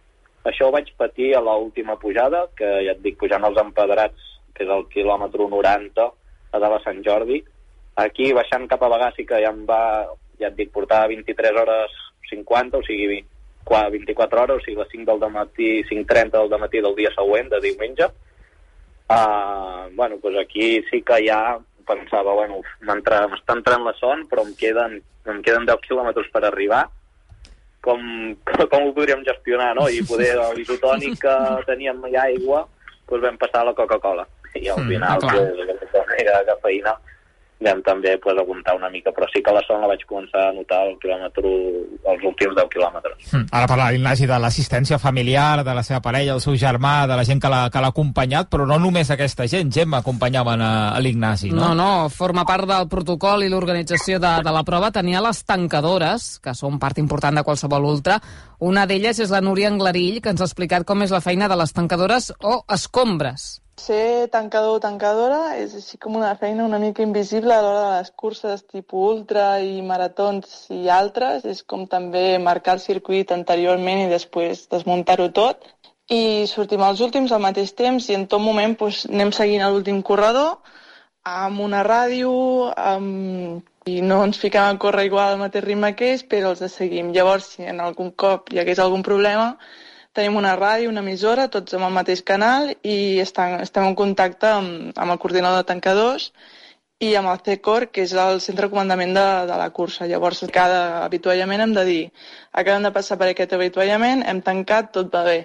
això 0.48 0.68
ho 0.68 0.74
vaig 0.74 0.88
patir 0.98 1.34
a 1.36 1.42
l'última 1.44 1.98
pujada, 2.00 2.46
que 2.56 2.68
ja 2.86 2.94
et 2.96 3.02
dic, 3.04 3.18
pujant 3.20 3.44
els 3.44 3.60
empedrats, 3.60 4.30
que 4.56 4.64
és 4.64 4.70
el 4.72 4.86
quilòmetre 4.92 5.46
90 5.48 6.06
a 6.52 6.58
dalt 6.60 6.78
a 6.78 6.82
Sant 6.84 7.02
Jordi. 7.04 7.42
Aquí, 8.02 8.32
baixant 8.32 8.64
cap 8.68 8.82
a 8.82 8.88
Bagà, 8.88 9.10
sí 9.16 9.26
que 9.28 9.38
ja 9.44 9.52
em 9.52 9.62
va, 9.68 10.08
ja 10.40 10.48
et 10.48 10.56
dic, 10.56 10.72
portar 10.72 11.04
23 11.12 11.60
hores 11.60 11.94
50, 12.30 12.78
o 12.80 12.82
sigui, 12.88 13.20
qua- 13.68 13.88
24 13.92 14.42
hores, 14.42 14.56
o 14.56 14.64
sigui, 14.64 14.78
les 14.80 14.88
5 14.96 15.18
del 15.20 15.30
matí, 15.30 15.70
5.30 15.90 16.48
del 16.48 16.60
matí 16.60 16.80
del 16.80 16.96
dia 16.96 17.12
següent, 17.14 17.50
de 17.52 17.60
diumenge. 17.60 18.08
Uh, 19.12 19.90
bueno, 19.94 20.16
doncs 20.22 20.38
aquí 20.40 20.82
sí 20.90 21.02
que 21.02 21.18
ja 21.26 21.58
pensava, 21.84 22.32
bueno, 22.32 22.62
m'està 22.80 23.52
entrant 23.52 23.84
la 23.84 23.92
son, 23.98 24.22
però 24.30 24.44
em 24.46 24.54
queden, 24.56 25.00
em 25.30 25.42
queden 25.42 25.66
10 25.68 25.80
quilòmetres 25.86 26.28
per 26.32 26.44
arribar. 26.48 26.86
Com, 27.82 28.00
com 28.70 28.86
ho 28.88 28.92
podríem 28.94 29.24
gestionar, 29.26 29.74
no? 29.74 29.88
I 29.90 30.02
poder 30.06 30.34
l'isotònic 30.58 31.18
que 31.22 31.36
teníem 31.66 32.02
i 32.10 32.16
aigua, 32.16 32.64
doncs 33.08 33.22
vam 33.26 33.38
passar 33.38 33.62
a 33.62 33.70
la 33.70 33.74
Coca-Cola. 33.74 34.26
I 34.54 34.68
al 34.68 34.82
Mm, 34.84 34.88
final, 34.92 35.18
clar. 35.20 35.34
pues, 35.38 35.60
aquesta 35.64 36.02
era 36.20 36.44
cafeïna, 36.44 36.92
vam 37.64 37.82
també 37.86 38.16
pues, 38.22 38.38
aguantar 38.38 38.76
una 38.76 38.90
mica. 38.90 39.12
Però 39.14 39.28
sí 39.32 39.42
que 39.42 39.54
la 39.54 39.62
son 39.66 39.80
la 39.82 39.90
vaig 39.90 40.04
començar 40.08 40.48
a 40.48 40.52
notar 40.56 40.82
al 40.86 40.94
quilòmetre, 41.02 41.52
els 42.12 42.26
últims 42.28 42.56
10 42.58 42.70
quilòmetres. 42.74 43.18
Mm. 43.32 43.48
Ara 43.52 43.70
parla 43.70 43.90
l'Ignasi 43.94 44.28
de 44.30 44.38
l'assistència 44.42 44.98
familiar, 45.02 45.64
de 45.64 45.74
la 45.74 45.84
seva 45.86 46.02
parella, 46.04 46.36
el 46.36 46.44
seu 46.44 46.56
germà, 46.58 46.94
de 47.10 47.18
la 47.18 47.26
gent 47.28 47.42
que 47.42 47.50
l'ha 47.52 47.64
que 47.72 47.82
l'ha 47.82 47.92
acompanyat, 47.94 48.50
però 48.52 48.66
no 48.68 48.78
només 48.82 49.10
aquesta 49.10 49.46
gent, 49.50 49.72
gent 49.72 49.94
acompanyaven 49.98 50.62
a, 50.62 50.72
a 50.96 51.00
l'Ignasi, 51.02 51.52
no? 51.52 51.72
No, 51.72 51.74
no, 51.78 52.08
forma 52.12 52.46
part 52.48 52.68
del 52.68 52.88
protocol 52.92 53.44
i 53.46 53.50
l'organització 53.52 54.20
de, 54.22 54.34
de 54.44 54.54
la 54.54 54.64
prova. 54.66 54.92
Tenia 54.94 55.22
les 55.24 55.42
tancadores, 55.48 56.36
que 56.42 56.54
són 56.58 56.78
part 56.82 56.98
important 57.02 57.40
de 57.40 57.46
qualsevol 57.46 57.86
ultra. 57.88 58.18
Una 58.62 58.84
d'elles 58.86 59.18
és 59.18 59.30
la 59.34 59.40
Núria 59.42 59.66
Anglarill, 59.72 60.20
que 60.22 60.30
ens 60.30 60.40
ha 60.42 60.46
explicat 60.46 60.84
com 60.86 61.00
és 61.02 61.10
la 61.10 61.20
feina 61.24 61.48
de 61.50 61.56
les 61.58 61.72
tancadores 61.74 62.28
o 62.46 62.60
escombres. 62.76 63.46
Ser 63.82 64.28
tancador 64.30 64.76
o 64.76 64.82
tancadora 64.84 65.56
és 65.58 65.72
així 65.74 65.98
com 65.98 66.14
una 66.14 66.28
feina 66.38 66.62
una 66.68 66.78
mica 66.78 67.02
invisible 67.02 67.56
a 67.56 67.64
l'hora 67.64 67.80
de 67.80 67.96
les 67.96 68.12
curses 68.22 68.62
tipus 68.62 69.08
ultra 69.16 69.46
i 69.66 69.80
maratons 69.82 70.68
i 70.76 70.86
altres. 70.96 71.42
És 71.42 71.64
com 71.66 71.88
també 71.90 72.38
marcar 72.38 72.76
el 72.78 72.84
circuit 72.84 73.34
anteriorment 73.34 74.04
i 74.04 74.12
després 74.12 74.68
desmuntar-ho 74.70 75.26
tot. 75.40 75.66
I 76.14 76.46
sortim 76.46 76.86
als 76.86 77.02
últims 77.02 77.34
al 77.34 77.42
mateix 77.42 77.74
temps 77.82 78.06
i 78.12 78.14
en 78.20 78.28
tot 78.30 78.46
moment 78.46 78.78
doncs, 78.78 79.08
anem 79.10 79.34
seguint 79.34 79.66
l'últim 79.66 79.98
corredor 80.06 80.54
amb 81.34 81.66
una 81.66 81.82
ràdio 81.82 82.30
amb... 82.78 83.66
i 83.90 84.00
no 84.02 84.18
ens 84.24 84.38
fiquem 84.38 84.62
a 84.62 84.78
córrer 84.78 85.06
igual 85.08 85.32
al 85.32 85.40
mateix 85.40 85.64
ritme 85.64 85.92
que 85.98 86.12
ells, 86.12 86.24
però 86.34 86.52
els 86.54 86.62
seguim. 86.74 87.12
Llavors, 87.16 87.48
si 87.56 87.66
en 87.72 87.80
algun 87.80 88.12
cop 88.24 88.52
hi 88.52 88.60
hagués 88.62 88.78
algun 88.82 89.02
problema, 89.02 89.56
tenim 90.14 90.36
una 90.36 90.54
ràdio, 90.60 90.90
una 90.92 91.02
emissora, 91.02 91.48
tots 91.48 91.74
amb 91.74 91.88
el 91.88 91.94
mateix 91.98 92.22
canal 92.22 92.72
i 92.82 92.96
estem, 93.24 93.58
estem 93.66 93.88
en 93.88 93.96
contacte 93.98 94.50
amb, 94.50 94.92
amb 94.96 95.14
el 95.14 95.18
coordinador 95.18 95.62
de 95.62 95.70
tancadors 95.72 96.30
i 97.02 97.10
amb 97.18 97.32
el 97.32 97.40
CECOR, 97.42 97.88
que 97.90 98.04
és 98.06 98.12
el 98.14 98.38
centre 98.44 98.68
de 98.68 98.70
comandament 98.70 99.10
de, 99.16 99.24
de 99.48 99.56
la 99.58 99.68
cursa. 99.74 100.06
Llavors, 100.06 100.44
cada 100.54 101.02
avituallament 101.02 101.64
hem 101.64 101.74
de 101.74 101.84
dir 101.88 102.02
acabem 102.52 102.86
de 102.86 102.92
passar 102.94 103.16
per 103.18 103.30
aquest 103.32 103.54
avituallament, 103.56 104.22
hem 104.28 104.42
tancat, 104.44 104.92
tot 104.94 105.10
va 105.10 105.24
bé. 105.26 105.38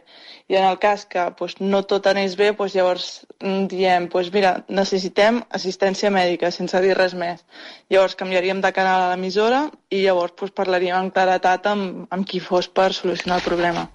I 0.51 0.59
en 0.59 0.67
el 0.67 0.77
cas 0.79 1.07
que 1.09 1.25
doncs, 1.39 1.57
no 1.59 1.81
tot 1.89 2.07
anés 2.11 2.37
bé, 2.39 2.51
doncs, 2.53 2.75
llavors 2.77 3.09
mm, 3.41 3.65
diem, 3.73 4.07
doncs, 4.13 4.31
mira, 4.35 4.53
necessitem 4.69 5.41
assistència 5.57 6.13
mèdica, 6.13 6.53
sense 6.53 6.81
dir 6.83 6.93
res 6.99 7.17
més. 7.17 7.41
Llavors 7.89 8.17
canviaríem 8.19 8.61
de 8.61 8.73
canal 8.75 9.07
a 9.07 9.11
l'emissora 9.15 9.65
i 9.89 10.03
llavors 10.05 10.37
doncs, 10.37 10.53
parlaríem 10.55 10.99
amb 10.99 11.15
claretat 11.15 11.71
amb, 11.73 12.05
amb 12.13 12.27
qui 12.27 12.43
fos 12.43 12.69
per 12.69 12.91
solucionar 12.93 13.41
el 13.41 13.47
problema. 13.49 13.87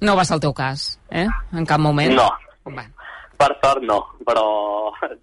No 0.00 0.14
va 0.14 0.24
ser 0.24 0.38
el 0.38 0.44
teu 0.46 0.54
cas, 0.54 0.92
eh? 1.10 1.26
En 1.50 1.66
cap 1.66 1.82
moment. 1.82 2.14
No, 2.14 2.30
Bueno. 2.68 2.97
Per 3.38 3.52
sort 3.62 3.84
no, 3.86 3.96
però 4.26 4.42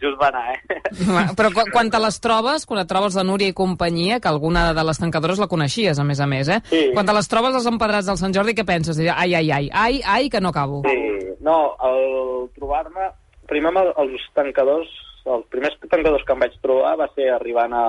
just 0.01 0.15
va 0.21 0.29
anar, 0.31 0.43
eh? 0.55 0.79
Però 1.35 1.49
quan, 1.53 1.67
quan 1.73 1.89
te 1.91 1.99
les 1.99 2.17
trobes, 2.23 2.63
quan 2.65 2.79
et 2.81 2.87
trobes 2.89 3.17
la 3.19 3.25
Núria 3.27 3.51
i 3.51 3.55
companyia, 3.57 4.21
que 4.23 4.31
alguna 4.31 4.69
de 4.77 4.85
les 4.87 5.01
tancadores 5.01 5.41
la 5.41 5.49
coneixies, 5.51 5.99
a 5.99 6.05
més 6.07 6.21
a 6.23 6.27
més, 6.31 6.47
eh? 6.47 6.61
Sí. 6.71 6.85
Quan 6.95 7.05
te 7.09 7.15
les 7.17 7.27
trobes 7.31 7.57
als 7.59 7.67
empedrats 7.67 8.07
del 8.07 8.19
Sant 8.21 8.33
Jordi, 8.35 8.55
què 8.55 8.63
penses? 8.65 8.97
Ai, 9.03 9.35
ai, 9.35 9.51
ai, 9.51 9.67
ai, 9.73 9.99
ai, 10.03 10.29
que 10.31 10.39
no 10.41 10.53
acabo. 10.55 10.81
Sí, 10.87 10.95
no, 11.43 11.75
el 11.83 12.49
trobar-me... 12.55 13.11
Primer 13.45 13.69
amb 13.69 13.77
el- 13.83 13.91
els 14.01 14.23
tancadors, 14.33 14.89
els 15.29 15.43
primers 15.53 15.75
tancadors 15.83 16.23
que 16.25 16.33
em 16.33 16.39
vaig 16.41 16.55
trobar 16.63 16.95
va 16.97 17.05
ser 17.13 17.27
arribant 17.29 17.75
a, 17.77 17.83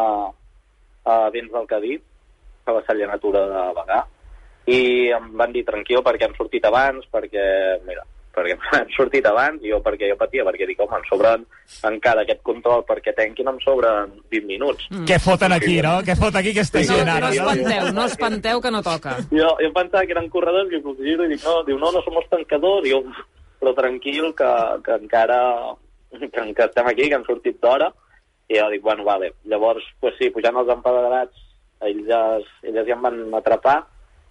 a 1.09 1.15
Vents 1.33 1.49
del 1.55 1.65
Cadí, 1.71 1.95
a 2.67 2.75
la 2.75 3.07
Natura 3.09 3.47
de 3.49 3.63
Bagà, 3.79 4.03
i 4.67 4.81
em 5.17 5.31
van 5.39 5.55
dir 5.55 5.63
tranquil 5.65 6.03
perquè 6.05 6.27
hem 6.27 6.35
sortit 6.37 6.65
abans, 6.69 7.07
perquè, 7.09 7.47
mira, 7.87 8.03
perquè 8.37 8.57
m'han 8.61 8.91
sortit 8.95 9.27
abans, 9.29 9.63
i 9.65 9.73
jo 9.73 9.79
perquè 9.85 10.11
jo 10.11 10.19
patia, 10.21 10.45
perquè 10.47 10.69
dic, 10.69 10.81
home, 10.85 10.99
em 11.01 11.07
sobren 11.09 11.47
encara 11.89 12.23
aquest 12.27 12.43
control 12.47 12.85
perquè 12.89 13.15
tanquin, 13.17 13.49
em 13.51 13.61
sobren 13.65 14.13
20 14.33 14.51
minuts. 14.51 14.89
Mm. 14.93 15.07
Què 15.09 15.19
foten 15.23 15.57
aquí, 15.57 15.79
no? 15.85 15.97
Què 16.07 16.17
fot 16.19 16.37
aquí 16.37 16.53
aquesta 16.55 16.83
No, 16.83 16.91
gent 16.93 17.09
no 17.09 17.17
ara? 17.17 17.33
espanteu, 17.33 17.89
no 17.97 18.05
espanteu 18.11 18.61
que 18.63 18.75
no 18.75 18.83
toca. 18.87 19.17
Jo, 19.33 19.55
jo 19.63 19.73
pensava 19.77 20.05
que 20.05 20.15
eren 20.17 20.29
corredors 20.33 20.73
i 20.73 20.83
us 20.83 21.01
giro 21.01 21.27
i 21.27 21.33
dic, 21.35 21.43
no, 21.47 21.63
diu, 21.67 21.81
no, 21.81 21.91
no 21.95 22.05
som 22.05 22.21
els 22.21 22.29
tancadors, 22.33 22.87
i 22.87 22.95
jo, 22.95 23.03
però 23.61 23.73
tranquil, 23.75 24.31
que, 24.37 24.53
que 24.85 25.01
encara 25.01 25.41
que, 26.21 26.29
que 26.31 26.65
estem 26.69 26.87
aquí, 26.93 27.09
que 27.09 27.17
hem 27.19 27.27
sortit 27.27 27.59
d'hora, 27.63 27.91
i 28.53 28.61
jo 28.61 28.69
dic, 28.71 28.83
bueno, 28.85 29.05
vale. 29.05 29.33
Llavors, 29.51 29.85
pues 30.01 30.15
sí, 30.21 30.31
pujant 30.31 30.61
els 30.61 30.71
empadrats, 30.77 31.45
ells 31.87 32.07
ja, 32.09 32.21
elles 32.65 32.87
ja 32.89 32.95
em 32.95 33.03
van 33.05 33.23
atrapar, 33.41 33.81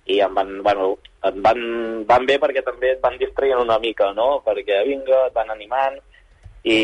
i 0.06 0.20
em 0.22 0.34
van, 0.34 0.52
bueno, 0.64 0.96
em 1.26 1.38
van, 1.42 1.62
van 2.06 2.26
bé 2.30 2.38
perquè 2.42 2.62
també 2.66 2.94
et 2.94 3.02
van 3.04 3.18
distraient 3.18 3.62
una 3.62 3.80
mica, 3.82 4.12
no? 4.14 4.42
Perquè 4.46 4.84
vinga, 4.86 5.26
et 5.28 5.38
van 5.38 5.50
animant, 5.54 5.98
i, 6.66 6.80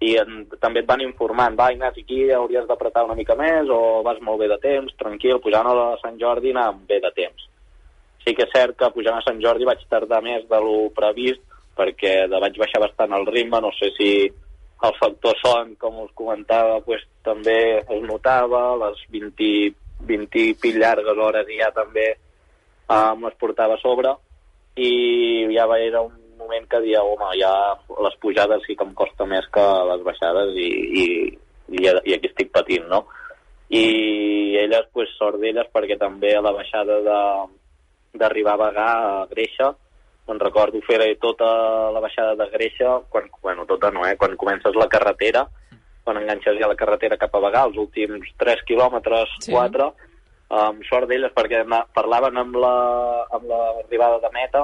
i 0.00 0.14
en, 0.18 0.40
també 0.62 0.82
et 0.82 0.88
van 0.88 1.02
informant, 1.02 1.56
va 1.58 1.70
Ignasi, 1.74 2.02
aquí 2.06 2.30
hauries 2.34 2.66
d'apretar 2.66 3.04
una 3.06 3.16
mica 3.18 3.36
més 3.38 3.70
o 3.70 4.02
vas 4.06 4.18
molt 4.22 4.42
bé 4.42 4.50
de 4.50 4.58
temps, 4.62 4.94
tranquil, 4.98 5.38
pujant 5.42 5.70
a 5.70 5.94
Sant 6.02 6.18
Jordi 6.20 6.54
anàvem 6.54 6.84
bé 6.90 7.00
de 7.04 7.12
temps. 7.16 7.46
Sí 8.24 8.34
que 8.34 8.46
és 8.46 8.54
cert 8.54 8.76
que 8.78 8.90
pujant 8.94 9.18
a 9.18 9.24
Sant 9.26 9.40
Jordi 9.42 9.66
vaig 9.66 9.82
tardar 9.90 10.20
més 10.22 10.46
de 10.50 10.60
lo 10.62 10.90
previst 10.94 11.42
perquè 11.78 12.26
de 12.30 12.38
vaig 12.42 12.58
baixar 12.58 12.82
bastant 12.82 13.14
el 13.14 13.26
ritme, 13.30 13.60
no 13.62 13.70
sé 13.78 13.92
si 13.94 14.10
el 14.82 14.94
factor 14.98 15.34
son, 15.42 15.74
com 15.78 16.02
us 16.04 16.10
comentava, 16.14 16.78
pues, 16.86 17.02
també 17.26 17.80
es 17.80 18.02
notava, 18.06 18.76
les 18.84 19.00
20, 19.14 19.48
20 20.06 20.40
i 20.44 20.54
pic 20.60 20.78
llargues 20.78 21.18
hores 21.18 21.48
i 21.50 21.58
ja 21.60 21.70
també 21.74 22.06
um, 22.88 23.26
es 23.28 23.36
portava 23.40 23.76
a 23.76 23.82
sobre 23.82 24.14
i 24.78 24.90
ja 25.54 25.66
va, 25.66 25.78
era 25.82 26.00
un 26.06 26.14
moment 26.38 26.68
que 26.70 26.80
dia, 26.84 27.02
home, 27.02 27.32
ja 27.40 27.52
les 28.04 28.16
pujades 28.22 28.62
sí 28.66 28.76
que 28.78 28.86
em 28.86 28.94
costa 28.94 29.26
més 29.26 29.46
que 29.54 29.64
les 29.90 30.04
baixades 30.06 30.54
i, 30.54 30.68
i, 31.02 31.06
i, 31.74 31.82
i 31.82 32.14
aquí 32.14 32.30
estic 32.30 32.52
patint, 32.54 32.86
no? 32.90 33.04
I 33.68 34.56
elles, 34.62 34.86
pues, 34.94 35.10
sort 35.18 35.40
d'elles, 35.42 35.68
perquè 35.74 35.98
també 36.00 36.32
a 36.36 36.44
la 36.44 36.54
baixada 36.56 37.00
d'arribar 37.04 38.54
a 38.54 38.62
Bagà 38.62 38.86
a 38.86 39.26
Greixa, 39.32 39.72
me'n 40.28 40.40
recordo 40.40 40.80
fer 40.86 41.00
tota 41.20 41.48
la 41.92 42.00
baixada 42.04 42.36
de 42.38 42.48
Greixa, 42.54 43.00
quan, 43.10 43.28
bueno, 43.42 43.66
tota 43.66 43.90
no, 43.90 44.06
eh? 44.06 44.16
quan 44.16 44.36
comences 44.40 44.76
la 44.76 44.88
carretera, 44.88 45.44
quan 46.08 46.16
enganxes 46.22 46.56
ja 46.60 46.68
la 46.70 46.76
carretera 46.80 47.18
cap 47.20 47.34
a 47.36 47.40
Bagà, 47.44 47.66
els 47.68 47.76
últims 47.76 48.30
3 48.40 48.64
quilòmetres, 48.68 49.28
Sí. 49.44 49.52
4, 49.52 49.90
amb 50.48 50.80
sort 50.88 51.06
d'elles 51.10 51.34
perquè 51.36 51.60
parlaven 51.94 52.36
amb 52.40 52.56
la- 52.56 53.26
amb 53.36 53.44
l'arribada 53.50 54.18
de 54.24 54.30
meta, 54.32 54.62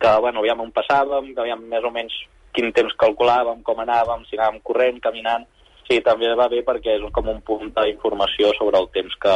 que, 0.00 0.10
bueno, 0.20 0.40
aviam 0.40 0.60
on 0.60 0.72
passàvem, 0.72 1.32
que 1.34 1.40
aviam 1.40 1.64
més 1.68 1.82
o 1.84 1.90
menys 1.90 2.12
quin 2.52 2.72
temps 2.72 2.92
calculàvem, 2.98 3.62
com 3.62 3.78
anàvem, 3.80 4.24
si 4.28 4.36
anàvem 4.36 4.60
corrent, 4.62 5.00
caminant... 5.00 5.46
Sí, 5.90 5.96
també 6.06 6.28
va 6.38 6.46
bé 6.46 6.60
perquè 6.62 6.92
és 7.00 7.02
com 7.12 7.26
un 7.32 7.40
punt 7.42 7.72
d'informació 7.74 8.52
sobre 8.56 8.78
el 8.78 8.86
temps 8.94 9.10
que, 9.18 9.32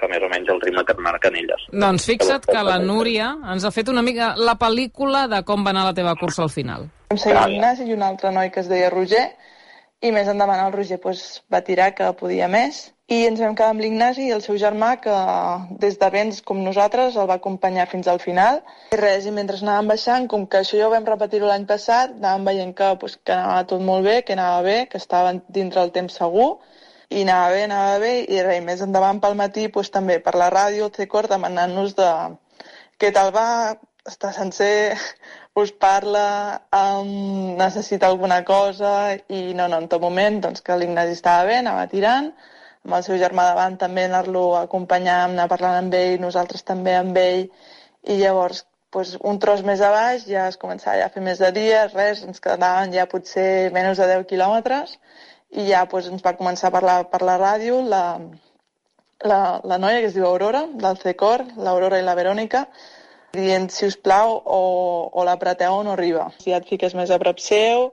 que 0.00 0.08
més 0.10 0.22
o 0.26 0.28
menys 0.32 0.48
el 0.50 0.58
ritme 0.60 0.82
que 0.84 0.90
et 0.90 0.98
marquen 0.98 1.36
elles. 1.38 1.66
Doncs 1.70 2.06
fixa't 2.08 2.48
que 2.48 2.62
la 2.66 2.80
Núria 2.82 3.28
ens 3.52 3.62
ha 3.64 3.70
fet 3.70 3.88
una 3.92 4.02
mica 4.02 4.32
la 4.34 4.56
pel·lícula 4.58 5.28
de 5.30 5.44
com 5.46 5.62
va 5.62 5.70
anar 5.70 5.84
la 5.86 5.94
teva 5.94 6.16
cursa 6.18 6.42
al 6.42 6.50
final. 6.50 6.88
Vam 7.12 7.20
seguir 7.22 7.38
l'Ignasi 7.46 7.86
i 7.86 7.94
un 7.94 8.02
altre 8.02 8.32
noi 8.34 8.50
que 8.50 8.58
es 8.64 8.68
deia 8.72 8.90
Roger, 8.90 9.22
i 10.04 10.10
més 10.12 10.28
endavant 10.28 10.60
el 10.60 10.74
Roger 10.74 10.98
pues, 11.00 11.22
va 11.52 11.62
tirar 11.64 11.94
que 11.96 12.10
podia 12.18 12.48
més. 12.52 12.90
I 13.12 13.18
ens 13.28 13.40
vam 13.40 13.52
quedar 13.56 13.70
amb 13.74 13.82
l'Ignasi 13.84 14.26
i 14.26 14.32
el 14.32 14.42
seu 14.44 14.56
germà, 14.60 14.94
que 15.00 15.14
des 15.80 15.98
de 16.00 16.08
vents 16.12 16.40
com 16.48 16.60
nosaltres 16.64 17.16
el 17.20 17.28
va 17.28 17.36
acompanyar 17.40 17.84
fins 17.90 18.08
al 18.08 18.20
final. 18.20 18.62
I 18.96 19.00
res, 19.00 19.28
i 19.28 19.32
mentre 19.38 19.58
anàvem 19.60 19.90
baixant, 19.92 20.28
com 20.32 20.46
que 20.48 20.62
això 20.62 20.80
ja 20.80 20.86
ho 20.88 20.92
vam 20.92 21.08
repetir-ho 21.08 21.48
l'any 21.48 21.66
passat, 21.68 22.16
anàvem 22.16 22.48
veient 22.50 22.72
que, 22.78 22.90
pues, 23.00 23.18
que 23.20 23.36
anava 23.36 23.66
tot 23.72 23.84
molt 23.84 24.08
bé, 24.08 24.16
que 24.24 24.36
anava 24.36 24.62
bé, 24.64 24.78
que 24.92 25.00
estava 25.00 25.34
dintre 25.58 25.84
el 25.84 25.92
temps 25.96 26.16
segur, 26.20 26.48
i 27.10 27.24
anava 27.26 27.52
bé, 27.52 27.64
anava 27.68 27.98
bé, 28.04 28.14
i 28.24 28.40
res, 28.48 28.64
més 28.64 28.84
endavant 28.88 29.20
pel 29.24 29.36
matí, 29.40 29.68
pues, 29.72 29.92
també 29.92 30.20
per 30.24 30.36
la 30.40 30.48
ràdio, 30.52 30.88
el 30.88 30.96
C-Cor, 30.96 31.28
demanant-nos 31.32 31.96
de 32.00 32.10
què 33.00 33.12
tal 33.12 33.32
va, 33.36 33.48
està 34.08 34.32
sencer, 34.36 34.96
us 35.54 35.70
parla, 35.72 36.62
um, 36.74 37.56
necessita 37.56 38.08
alguna 38.08 38.42
cosa, 38.44 39.14
i 39.28 39.54
no, 39.54 39.68
no, 39.68 39.78
en 39.78 39.88
tot 39.88 40.02
moment, 40.02 40.40
doncs 40.42 40.64
que 40.66 40.76
l'Ignasi 40.78 41.14
estava 41.14 41.46
bé, 41.46 41.60
anava 41.62 41.86
tirant, 41.92 42.32
amb 42.84 42.96
el 42.98 43.04
seu 43.06 43.18
germà 43.20 43.46
davant 43.52 43.76
també 43.80 44.04
anar-lo 44.08 44.44
a 44.56 44.64
acompanyar, 44.66 45.20
anar 45.28 45.46
parlant 45.52 45.78
amb 45.78 45.94
ell, 45.98 46.16
nosaltres 46.20 46.66
també 46.66 46.96
amb 46.98 47.16
ell, 47.22 47.46
i 48.10 48.18
llavors 48.18 48.64
pues, 48.94 49.14
un 49.30 49.38
tros 49.42 49.62
més 49.66 49.80
a 49.82 49.92
baix 49.94 50.26
ja 50.26 50.48
es 50.50 50.58
començava 50.64 50.98
ja 51.00 51.06
a 51.06 51.14
fer 51.14 51.22
més 51.22 51.38
de 51.42 51.52
dia, 51.54 51.86
res, 51.94 52.24
ens 52.26 52.42
quedaven 52.42 52.92
ja 52.94 53.06
potser 53.10 53.70
menys 53.74 54.02
de 54.02 54.10
10 54.10 54.26
quilòmetres, 54.30 54.98
i 55.54 55.68
ja 55.70 55.84
pues, 55.90 56.10
ens 56.10 56.26
va 56.26 56.34
començar 56.40 56.68
a 56.70 56.74
parlar 56.74 56.98
per 57.14 57.22
la 57.22 57.38
ràdio 57.38 57.78
la, 57.94 58.04
la, 59.22 59.40
la 59.62 59.78
noia 59.78 60.02
que 60.02 60.10
es 60.10 60.18
diu 60.18 60.26
Aurora, 60.26 60.66
del 60.82 60.98
C-Cor, 61.02 61.46
l'Aurora 61.62 62.02
i 62.02 62.06
la 62.06 62.18
Verònica, 62.18 62.66
dient, 63.36 63.68
si 63.70 63.86
us 63.90 63.96
plau, 64.00 64.36
o, 64.44 64.60
o 65.12 65.24
l'apreteu 65.26 65.78
o 65.78 65.84
no 65.86 65.94
arriba. 65.94 66.30
Si 66.40 66.52
ja 66.52 66.60
et 66.62 66.68
fiques 66.70 66.94
més 66.98 67.10
a 67.10 67.18
prop 67.22 67.42
seu, 67.42 67.90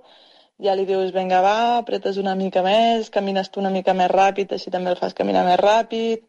ja 0.62 0.76
li 0.78 0.86
dius, 0.86 1.10
vinga, 1.16 1.42
va, 1.46 1.58
apretes 1.80 2.20
una 2.22 2.36
mica 2.38 2.62
més, 2.66 3.10
camines 3.14 3.50
tu 3.50 3.62
una 3.64 3.74
mica 3.74 3.96
més 3.98 4.12
ràpid, 4.14 4.54
així 4.54 4.74
també 4.74 4.94
el 4.94 5.00
fas 5.00 5.18
caminar 5.18 5.44
més 5.48 5.60
ràpid, 5.62 6.24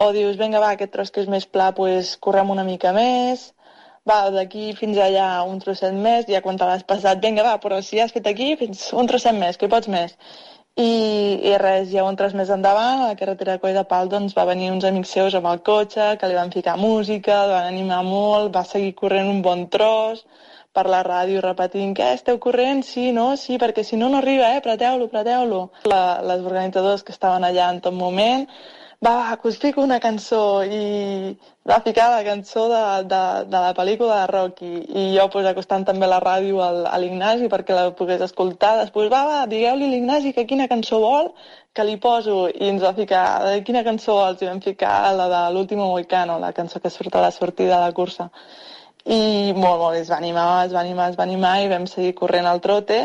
o 0.00 0.10
dius, 0.14 0.38
vinga, 0.40 0.60
va, 0.62 0.72
aquest 0.74 0.92
tros 0.94 1.12
que 1.12 1.24
és 1.24 1.30
més 1.30 1.46
pla, 1.46 1.72
pues, 1.76 2.16
correm 2.24 2.52
una 2.54 2.64
mica 2.64 2.94
més, 2.96 3.48
va, 4.08 4.18
d'aquí 4.34 4.72
fins 4.78 4.98
allà 5.04 5.28
un 5.44 5.58
trosset 5.62 5.96
més, 6.06 6.28
ja 6.32 6.40
quan 6.44 6.56
te 6.56 6.68
l'has 6.68 6.86
passat, 6.88 7.20
vinga, 7.24 7.44
va, 7.44 7.56
però 7.62 7.82
si 7.84 8.00
has 8.00 8.14
fet 8.14 8.30
aquí, 8.30 8.54
fins 8.60 8.88
un 8.96 9.10
trosset 9.10 9.36
més, 9.36 9.60
que 9.60 9.68
pots 9.68 9.90
més. 9.92 10.16
I, 10.78 10.90
i 11.50 11.54
res, 11.58 11.90
tros 12.18 12.34
més 12.38 12.50
endavant, 12.54 13.00
a 13.02 13.08
la 13.10 13.16
carretera 13.18 13.56
de 13.56 13.62
Coll 13.62 13.74
de 13.74 13.82
Pal, 13.90 14.10
doncs 14.12 14.36
va 14.36 14.44
venir 14.46 14.70
uns 14.70 14.84
amics 14.86 15.10
seus 15.16 15.34
amb 15.34 15.48
el 15.50 15.58
cotxe, 15.66 16.12
que 16.20 16.28
li 16.30 16.36
van 16.38 16.52
ficar 16.54 16.76
música, 16.78 17.40
el 17.44 17.50
van 17.50 17.66
animar 17.72 18.04
molt, 18.06 18.52
va 18.54 18.62
seguir 18.62 18.94
corrent 19.00 19.26
un 19.26 19.42
bon 19.42 19.66
tros, 19.74 20.22
per 20.78 20.86
la 20.86 21.02
ràdio 21.02 21.42
repetint 21.42 21.96
que 21.98 22.12
esteu 22.14 22.38
corrent, 22.38 22.84
sí, 22.86 23.10
no, 23.16 23.32
sí, 23.36 23.58
perquè 23.58 23.82
si 23.82 23.98
no 23.98 24.08
no 24.12 24.20
arriba, 24.22 24.52
eh, 24.54 24.62
apreteu-lo. 24.62 25.62
La, 25.90 26.02
les 26.30 26.46
organitzadors 26.46 27.02
que 27.02 27.16
estaven 27.16 27.42
allà 27.48 27.72
en 27.74 27.80
tot 27.82 27.96
moment, 27.98 28.46
va, 29.04 29.10
va, 29.14 29.36
que 29.40 29.48
us 29.48 29.58
fico 29.62 29.82
una 29.82 29.98
cançó 30.02 30.64
i 30.64 31.36
va 31.70 31.78
ficar 31.84 32.08
la 32.10 32.24
cançó 32.26 32.64
de, 32.72 32.80
de, 33.12 33.20
de 33.52 33.60
la 33.64 33.74
pel·lícula 33.76 34.16
de 34.20 34.26
Rocky. 34.32 34.70
I 35.02 35.04
jo 35.16 35.28
pues, 35.34 35.46
acostant 35.46 35.86
també 35.86 36.08
la 36.10 36.18
ràdio 36.24 36.62
al, 36.64 36.80
a 36.90 36.98
l'Ignasi 36.98 37.50
perquè 37.52 37.76
la 37.76 37.92
pogués 38.00 38.24
escoltar. 38.26 38.74
Després 38.82 39.10
va, 39.12 39.22
va, 39.30 39.38
digueu-li 39.52 39.86
a 39.86 39.92
l'Ignasi 39.94 40.34
que 40.34 40.46
quina 40.50 40.68
cançó 40.72 40.98
vol 41.04 41.30
que 41.74 41.86
li 41.86 41.96
poso. 42.02 42.48
I 42.48 42.72
ens 42.72 42.82
va 42.82 42.94
ficar 42.96 43.24
de 43.46 43.62
quina 43.68 43.84
cançó 43.86 44.18
vols? 44.18 44.42
I 44.42 44.50
vam 44.50 44.62
ficar 44.64 44.96
la 45.14 45.28
de 45.34 45.44
l'último 45.54 45.86
Moicano 45.92 46.40
la 46.42 46.52
cançó 46.56 46.82
que 46.82 46.90
surt 46.90 47.14
a 47.14 47.22
la 47.28 47.30
sortida 47.30 47.78
de 47.78 47.84
la 47.86 47.94
cursa. 47.94 48.30
I 49.06 49.54
molt, 49.54 49.78
molt, 49.78 49.96
es 49.96 50.10
va 50.10 50.18
animar, 50.18 50.66
es 50.66 50.74
va 50.74 50.82
animar, 50.82 51.12
es 51.12 51.16
va 51.16 51.24
animar 51.24 51.54
i 51.62 51.70
vam 51.70 51.86
seguir 51.86 52.16
corrent 52.18 52.50
al 52.50 52.60
trote 52.60 53.04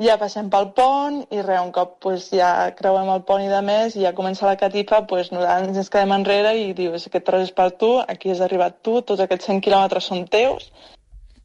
ja 0.00 0.16
passem 0.20 0.48
pel 0.52 0.70
pont 0.76 1.18
i 1.30 1.42
res, 1.42 1.60
un 1.60 1.72
cop 1.72 1.98
pues, 2.04 2.30
ja 2.32 2.70
creuem 2.78 3.10
el 3.12 3.22
pont 3.28 3.44
i 3.44 3.50
de 3.50 3.60
més 3.66 3.96
i 3.96 4.04
ja 4.06 4.14
comença 4.16 4.46
la 4.48 4.56
catifa, 4.56 5.02
pues, 5.06 5.30
nosaltres 5.34 5.76
ens 5.76 5.92
quedem 5.92 6.14
enrere 6.16 6.54
i 6.56 6.72
dius, 6.72 7.06
aquest 7.06 7.26
tros 7.26 7.44
és 7.48 7.52
per 7.52 7.70
tu, 7.82 7.92
aquí 8.00 8.32
has 8.32 8.40
arribat 8.40 8.80
tu, 8.82 9.00
tots 9.02 9.20
aquests 9.20 9.50
100 9.50 9.60
quilòmetres 9.66 10.08
són 10.08 10.24
teus. 10.32 10.70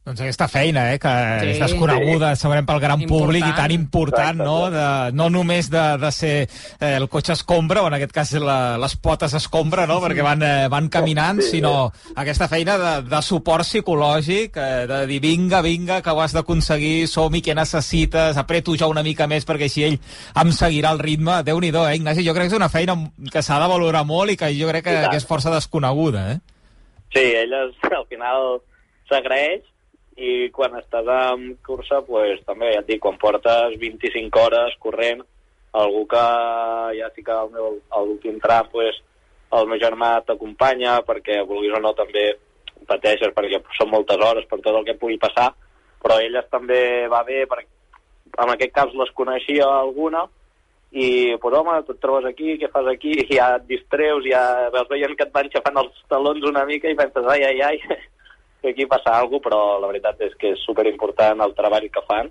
Doncs 0.08 0.22
aquesta 0.24 0.46
feina, 0.48 0.86
eh, 0.94 0.98
que 0.98 1.10
Sí. 1.42 1.48
és 1.50 1.58
desconeguda, 1.60 2.30
segurament 2.34 2.64
pel 2.66 2.78
gran 2.80 3.02
Important. 3.02 3.26
públic 3.26 3.44
i 3.44 3.52
tan 3.54 3.70
important, 3.74 4.40
Exacte, 4.40 4.44
no? 4.44 4.70
De, 4.70 5.12
no 5.12 5.28
només 5.28 5.68
de, 5.68 5.82
de 6.00 6.10
ser 6.12 6.48
eh, 6.80 6.94
el 6.96 7.08
cotxe 7.10 7.34
escombra, 7.34 7.82
o 7.82 7.88
en 7.88 7.94
aquest 7.98 8.12
cas 8.16 8.32
la, 8.40 8.78
les 8.80 8.96
potes 8.96 9.34
escombra, 9.34 9.86
no? 9.86 10.00
Perquè 10.00 10.24
van, 10.24 10.42
eh, 10.42 10.68
van 10.72 10.88
caminant, 10.88 11.42
Sí. 11.42 11.50
sinó 11.58 11.92
aquesta 12.16 12.48
feina 12.48 12.78
de, 12.78 13.02
de 13.02 13.20
suport 13.22 13.66
psicològic, 13.66 14.56
eh, 14.56 14.86
de 14.88 15.06
dir 15.06 15.20
vinga, 15.20 15.60
vinga, 15.60 16.00
que 16.00 16.10
ho 16.10 16.22
has 16.22 16.32
d'aconseguir, 16.32 17.06
som-hi, 17.06 17.42
què 17.42 17.54
necessites, 17.54 18.36
apreto 18.38 18.74
jo 18.80 18.88
una 18.88 19.02
mica 19.02 19.26
més 19.26 19.44
perquè 19.44 19.64
així 19.68 19.84
ell 19.84 19.98
em 20.40 20.52
seguirà 20.52 20.92
el 20.92 20.98
ritme. 21.00 21.42
déu 21.44 21.60
nhi 21.60 21.68
eh, 21.68 21.96
Ignasi? 21.96 22.24
Jo 22.24 22.32
crec 22.32 22.48
que 22.48 22.54
és 22.54 22.60
una 22.62 22.70
feina 22.70 22.96
que 23.30 23.42
s'ha 23.42 23.60
de 23.60 23.68
valorar 23.68 24.06
molt 24.06 24.30
i 24.30 24.36
que 24.38 24.54
jo 24.58 24.68
crec 24.68 24.84
que, 24.84 25.08
que 25.10 25.16
és 25.16 25.26
força 25.26 25.50
desconeguda, 25.52 26.32
eh? 26.32 26.38
Sí, 27.12 27.20
elles 27.20 27.74
al 27.92 28.06
final 28.08 28.62
s'agraeix 29.10 29.62
i 30.18 30.50
quan 30.50 30.74
estàs 30.78 31.06
en 31.14 31.52
cursa, 31.66 32.00
pues, 32.06 32.40
també, 32.46 32.72
ja 32.74 32.82
et 32.82 32.88
dic, 32.90 33.00
quan 33.04 33.18
portes 33.22 33.76
25 33.78 34.40
hores 34.42 34.74
corrent, 34.82 35.22
algú 35.78 36.06
que 36.10 36.24
ja 36.98 37.10
sí 37.14 37.22
que 37.22 37.32
al 37.32 37.50
meu, 37.54 37.78
a 37.90 38.02
tram, 38.42 38.68
pues, 38.72 38.98
el 39.52 39.66
meu 39.70 39.78
germà 39.78 40.18
t'acompanya 40.26 40.98
perquè, 41.06 41.44
vulguis 41.46 41.76
o 41.76 41.80
no, 41.80 41.94
també 41.94 42.32
pateixes 42.88 43.32
perquè 43.36 43.62
són 43.78 43.90
moltes 43.90 44.18
hores 44.18 44.46
per 44.50 44.58
tot 44.60 44.74
el 44.74 44.84
que 44.84 44.98
pugui 44.98 45.18
passar, 45.18 45.52
però 46.02 46.18
elles 46.20 46.50
també 46.50 47.06
va 47.08 47.22
bé 47.22 47.44
perquè 47.46 48.42
en 48.42 48.52
aquest 48.52 48.74
cas 48.74 48.92
les 48.94 49.10
coneixia 49.14 49.66
alguna 49.66 50.26
i, 50.90 51.36
pues, 51.40 51.54
home, 51.54 51.78
tu 51.86 51.94
et 51.94 52.00
trobes 52.00 52.26
aquí, 52.26 52.56
què 52.58 52.70
fas 52.72 52.86
aquí? 52.90 53.12
I 53.22 53.26
ja 53.38 53.54
et 53.56 53.66
distreus, 53.70 54.24
ja 54.26 54.70
veus 54.74 54.88
veient 54.90 55.14
que 55.16 55.26
et 55.28 55.34
van 55.34 55.50
xafant 55.52 55.82
els 55.84 56.06
talons 56.10 56.46
una 56.48 56.64
mica 56.66 56.90
i 56.90 56.96
penses, 56.98 57.26
ai, 57.28 57.44
ai, 57.44 57.60
ai, 57.60 57.98
que 58.60 58.70
aquí 58.70 58.86
passa 58.86 59.14
alguna 59.14 59.38
cosa, 59.38 59.48
però 59.48 59.62
la 59.80 59.90
veritat 59.90 60.20
és 60.26 60.34
que 60.38 60.52
és 60.54 60.66
superimportant 60.66 61.40
el 61.44 61.54
treball 61.58 61.88
que 61.94 62.04
fan 62.08 62.30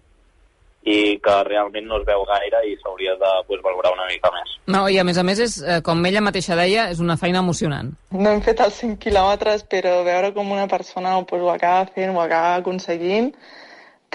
i 0.87 1.19
que 1.23 1.35
realment 1.43 1.87
no 1.87 1.99
es 1.99 2.05
veu 2.07 2.23
gaire 2.29 2.61
i 2.69 2.75
s'hauria 2.79 3.15
de 3.19 3.31
pues, 3.47 3.61
valorar 3.63 3.91
una 3.95 4.07
mica 4.07 4.31
més. 4.31 4.53
No, 4.71 4.85
i 4.87 4.99
a 4.99 5.03
més 5.07 5.19
a 5.19 5.23
més, 5.27 5.41
és, 5.43 5.57
eh, 5.59 5.79
com 5.83 6.05
ella 6.07 6.23
mateixa 6.23 6.55
deia, 6.59 6.87
és 6.93 7.01
una 7.03 7.17
feina 7.19 7.43
emocionant. 7.43 7.91
No 8.11 8.31
hem 8.31 8.41
fet 8.45 8.63
els 8.63 8.79
5 8.83 8.99
quilòmetres, 9.03 9.65
però 9.67 9.99
veure 10.07 10.31
com 10.35 10.51
una 10.55 10.67
persona 10.71 11.17
pues, 11.27 11.43
ho 11.43 11.51
acaba 11.51 11.89
fent, 11.91 12.15
ho 12.15 12.21
acaba 12.23 12.55
aconseguint, 12.61 13.33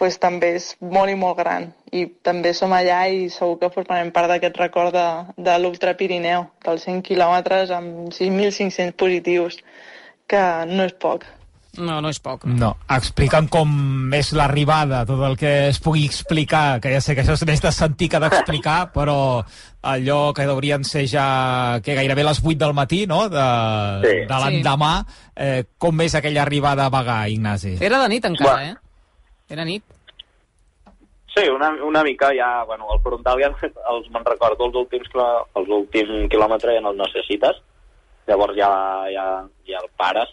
pues, 0.01 0.17
també 0.23 0.55
és 0.57 0.71
molt 0.81 1.13
i 1.13 1.19
molt 1.19 1.37
gran. 1.43 1.69
I 1.93 2.07
també 2.25 2.55
som 2.57 2.73
allà 2.73 3.03
i 3.13 3.29
segur 3.29 3.59
que 3.61 3.73
formarem 3.75 4.13
part 4.17 4.33
d'aquest 4.33 4.57
record 4.65 4.97
de, 4.97 5.07
de 5.37 5.59
l'Ultra 5.61 5.93
Pirineu, 5.99 6.49
dels 6.65 6.89
100 6.89 7.05
quilòmetres 7.11 7.75
amb 7.77 8.17
6.500 8.17 8.97
positius, 8.97 9.61
que 10.27 10.43
no 10.73 10.89
és 10.89 10.97
poc. 10.97 11.29
No, 11.81 12.03
no 12.05 12.11
és 12.13 12.19
poc. 12.21 12.43
No, 12.45 12.75
explica'm 12.93 13.47
com 13.49 14.13
és 14.13 14.35
l'arribada, 14.37 15.07
tot 15.09 15.23
el 15.25 15.39
que 15.41 15.69
es 15.71 15.79
pugui 15.81 16.03
explicar, 16.05 16.81
que 16.85 16.91
ja 16.93 17.01
sé 17.01 17.15
que 17.17 17.23
això 17.25 17.33
és 17.33 17.47
més 17.49 17.63
de 17.65 17.73
sentir 17.73 18.11
que 18.13 18.21
d'explicar, 18.21 18.91
però 18.97 19.41
allò 19.83 20.19
que 20.37 20.45
haurien 20.45 20.85
ser 20.85 21.07
ja 21.09 21.81
que 21.83 21.95
gairebé 21.97 22.27
les 22.29 22.43
8 22.45 22.59
del 22.61 22.75
matí, 22.77 23.07
no?, 23.09 23.23
de, 23.33 23.47
Sí. 24.05 24.19
de 24.29 24.43
l'endemà, 24.45 24.93
eh, 25.35 25.65
com 25.79 26.01
és 26.05 26.15
aquella 26.15 26.43
arribada 26.43 26.85
a 26.87 26.93
Bagà, 26.93 27.23
Ignasi? 27.33 27.79
Era 27.81 28.03
de 28.03 28.09
nit 28.13 28.29
encara, 28.29 28.53
Va. 28.53 28.69
eh? 28.69 28.77
Era 29.49 29.65
nit. 29.65 29.83
Sí, 31.35 31.49
una, 31.49 31.71
una 31.83 32.03
mica 32.05 32.29
ja, 32.37 32.63
bueno, 32.69 32.85
el 32.93 33.01
frontal 33.01 33.41
ja 33.41 33.49
els 33.49 34.11
me'n 34.13 34.25
recordo 34.29 34.67
els 34.69 34.75
últims, 34.77 35.09
els 35.57 35.69
últims 35.73 36.29
quilòmetres 36.29 36.77
ja 36.77 36.83
no 36.85 36.93
els 36.93 37.01
necessites, 37.01 37.57
llavors 38.29 38.53
ja, 38.61 38.69
ja, 39.09 39.25
ja 39.65 39.81
el 39.81 39.89
pares, 39.97 40.29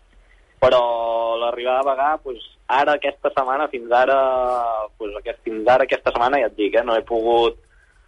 però 0.59 0.81
l'arribada 1.39 1.79
a 1.81 1.87
Bagà, 1.87 2.09
pues, 2.23 2.43
ara 2.67 2.97
aquesta 2.97 3.31
setmana, 3.31 3.69
fins 3.71 3.91
ara, 3.91 4.19
pues, 4.97 5.15
aquest, 5.21 5.41
fins 5.47 5.67
ara 5.67 5.87
aquesta 5.87 6.11
setmana, 6.11 6.41
ja 6.43 6.51
et 6.51 6.57
dic, 6.57 6.75
eh, 6.75 6.83
no 6.85 6.97
he 6.97 7.05
pogut 7.07 7.57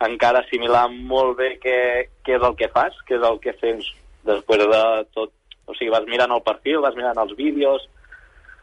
encara 0.01 0.41
assimilar 0.41 0.87
molt 0.91 1.37
bé 1.37 1.55
què, 1.61 1.77
què 2.25 2.35
és 2.37 2.43
el 2.47 2.57
que 2.57 2.69
fas, 2.73 2.97
què 3.07 3.19
és 3.19 3.27
el 3.27 3.39
que 3.43 3.53
fes 3.61 3.87
després 4.27 4.65
de 4.71 4.81
tot, 5.15 5.31
o 5.65 5.77
sigui, 5.77 5.91
vas 5.93 6.07
mirant 6.09 6.33
el 6.33 6.43
perfil, 6.45 6.81
vas 6.83 6.97
mirant 6.97 7.21
els 7.21 7.35
vídeos, 7.37 7.87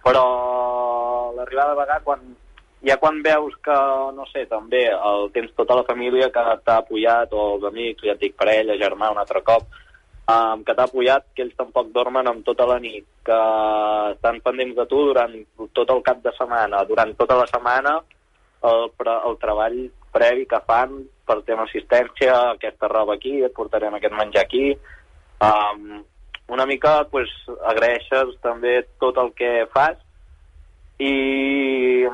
però 0.04 0.24
l'arribada 1.36 1.74
a 1.74 1.78
Bagà, 1.78 1.98
quan, 2.04 2.22
ja 2.86 2.98
quan 3.00 3.22
veus 3.22 3.54
que, 3.64 3.76
no 4.14 4.26
sé, 4.32 4.44
també 4.50 4.84
el, 4.92 5.28
tens 5.34 5.54
tota 5.56 5.78
la 5.78 5.86
família 5.88 6.30
que 6.34 6.44
t'ha 6.64 6.78
apoyat, 6.82 7.32
o 7.32 7.54
els 7.56 7.68
amics, 7.70 8.04
ja 8.06 8.14
et 8.14 8.22
dic, 8.22 8.36
parella, 8.38 8.78
germà, 8.80 9.12
un 9.14 9.22
altre 9.22 9.42
cop, 9.46 9.66
um, 10.28 10.62
que 10.64 10.74
t'ha 10.74 10.86
apoyat, 10.88 11.30
que 11.34 11.44
ells 11.46 11.56
tampoc 11.58 11.90
dormen 11.94 12.28
amb 12.28 12.44
tota 12.46 12.66
la 12.68 12.78
nit, 12.82 13.06
que 13.24 13.38
estan 14.12 14.40
pendents 14.44 14.76
de 14.76 14.86
tu 14.90 15.00
durant 15.10 15.34
tot 15.76 15.94
el 15.94 16.02
cap 16.06 16.20
de 16.24 16.34
setmana, 16.36 16.84
durant 16.88 17.14
tota 17.18 17.38
la 17.40 17.48
setmana, 17.50 17.96
el, 18.68 18.88
el 19.16 19.40
treball 19.40 19.80
previ 20.12 20.46
que 20.50 20.60
fan 20.66 21.00
per 21.28 21.40
tema 21.46 21.66
assistència, 21.68 22.36
aquesta 22.54 22.90
roba 22.90 23.16
aquí, 23.16 23.38
et 23.44 23.54
portarem 23.56 23.96
aquest 23.96 24.16
menjar 24.16 24.44
aquí, 24.44 24.72
um, 25.44 26.00
una 26.48 26.64
mica 26.66 27.02
pues, 27.12 27.30
agraeixes 27.68 28.36
també 28.44 28.80
tot 29.00 29.18
el 29.20 29.34
que 29.36 29.68
fas. 29.74 29.98
I 30.98 32.08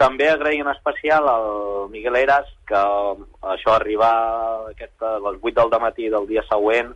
també 0.00 0.26
agrair 0.26 0.64
en 0.64 0.70
especial 0.72 1.28
al 1.28 1.90
Miguel 1.92 2.16
Eras 2.18 2.48
que 2.66 2.80
això 3.52 3.76
arribar 3.76 4.14
aquesta, 4.72 5.18
a 5.18 5.20
les 5.28 5.38
8 5.38 5.68
del 5.70 5.84
matí 5.84 6.08
del 6.10 6.26
dia 6.26 6.42
següent 6.48 6.90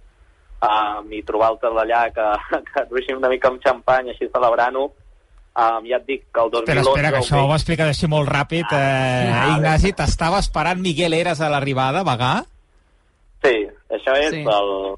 um, 0.62 1.10
i 1.12 1.22
trobar-te 1.26 1.66
allà 1.68 2.06
que, 2.14 2.26
que 2.72 2.84
duixin 2.90 3.18
una 3.20 3.28
mica 3.32 3.48
amb 3.52 3.62
xampany 3.64 4.10
així 4.12 4.28
celebrant-ho 4.32 4.84
um, 4.86 5.86
ja 5.88 5.96
et 6.00 6.06
dic 6.08 6.26
que 6.32 6.40
el 6.44 6.50
2011 6.50 6.72
Espera, 6.72 6.82
espera, 6.90 7.10
que 7.16 7.22
això 7.24 7.42
ho 7.46 7.54
explicaré 7.54 7.94
així 7.94 8.06
molt 8.12 8.28
ràpid. 8.28 8.66
Eh, 8.72 9.32
Ah, 9.32 9.56
Ignasi, 9.56 9.92
t'estava 9.96 10.38
esperant 10.44 10.80
Miguel 10.80 11.14
Eras 11.16 11.40
a 11.40 11.48
l'arribada, 11.52 12.04
Bagà? 12.04 12.34
Sí, 13.44 13.56
això 13.90 14.14
és 14.18 14.30
Sí. 14.32 14.42
sí. 14.42 14.48
el 14.48 14.96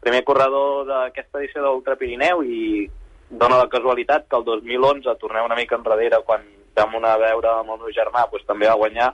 primer 0.00 0.22
corredor 0.24 0.86
d'aquesta 0.86 1.38
edició 1.40 1.62
d'Ultra 1.62 1.96
Pirineu 1.96 2.42
i 2.42 2.88
dona 3.30 3.58
la 3.58 3.68
casualitat 3.68 4.28
que 4.28 4.36
el 4.38 4.44
2011 4.44 5.14
tornem 5.20 5.44
una 5.44 5.56
mica 5.58 5.76
enrere 5.76 6.22
quan 6.24 6.40
vam 6.78 6.94
anar 6.96 7.16
a 7.16 7.18
veure 7.18 7.48
amb 7.50 7.70
el 7.74 7.78
meu 7.82 7.90
germà 7.92 8.22
doncs, 8.30 8.46
també 8.46 8.68
va 8.70 8.76
guanyar 8.78 9.08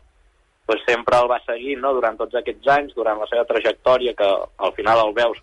doncs, 0.69 0.83
sempre 0.87 1.19
el 1.19 1.29
va 1.31 1.41
seguir 1.47 1.79
no? 1.81 1.93
durant 1.97 2.17
tots 2.21 2.35
aquests 2.37 2.69
anys, 2.69 2.95
durant 2.95 3.19
la 3.19 3.27
seva 3.27 3.45
trajectòria 3.49 4.15
que 4.15 4.29
al 4.59 4.73
final 4.77 5.01
el 5.09 5.15
veus 5.17 5.41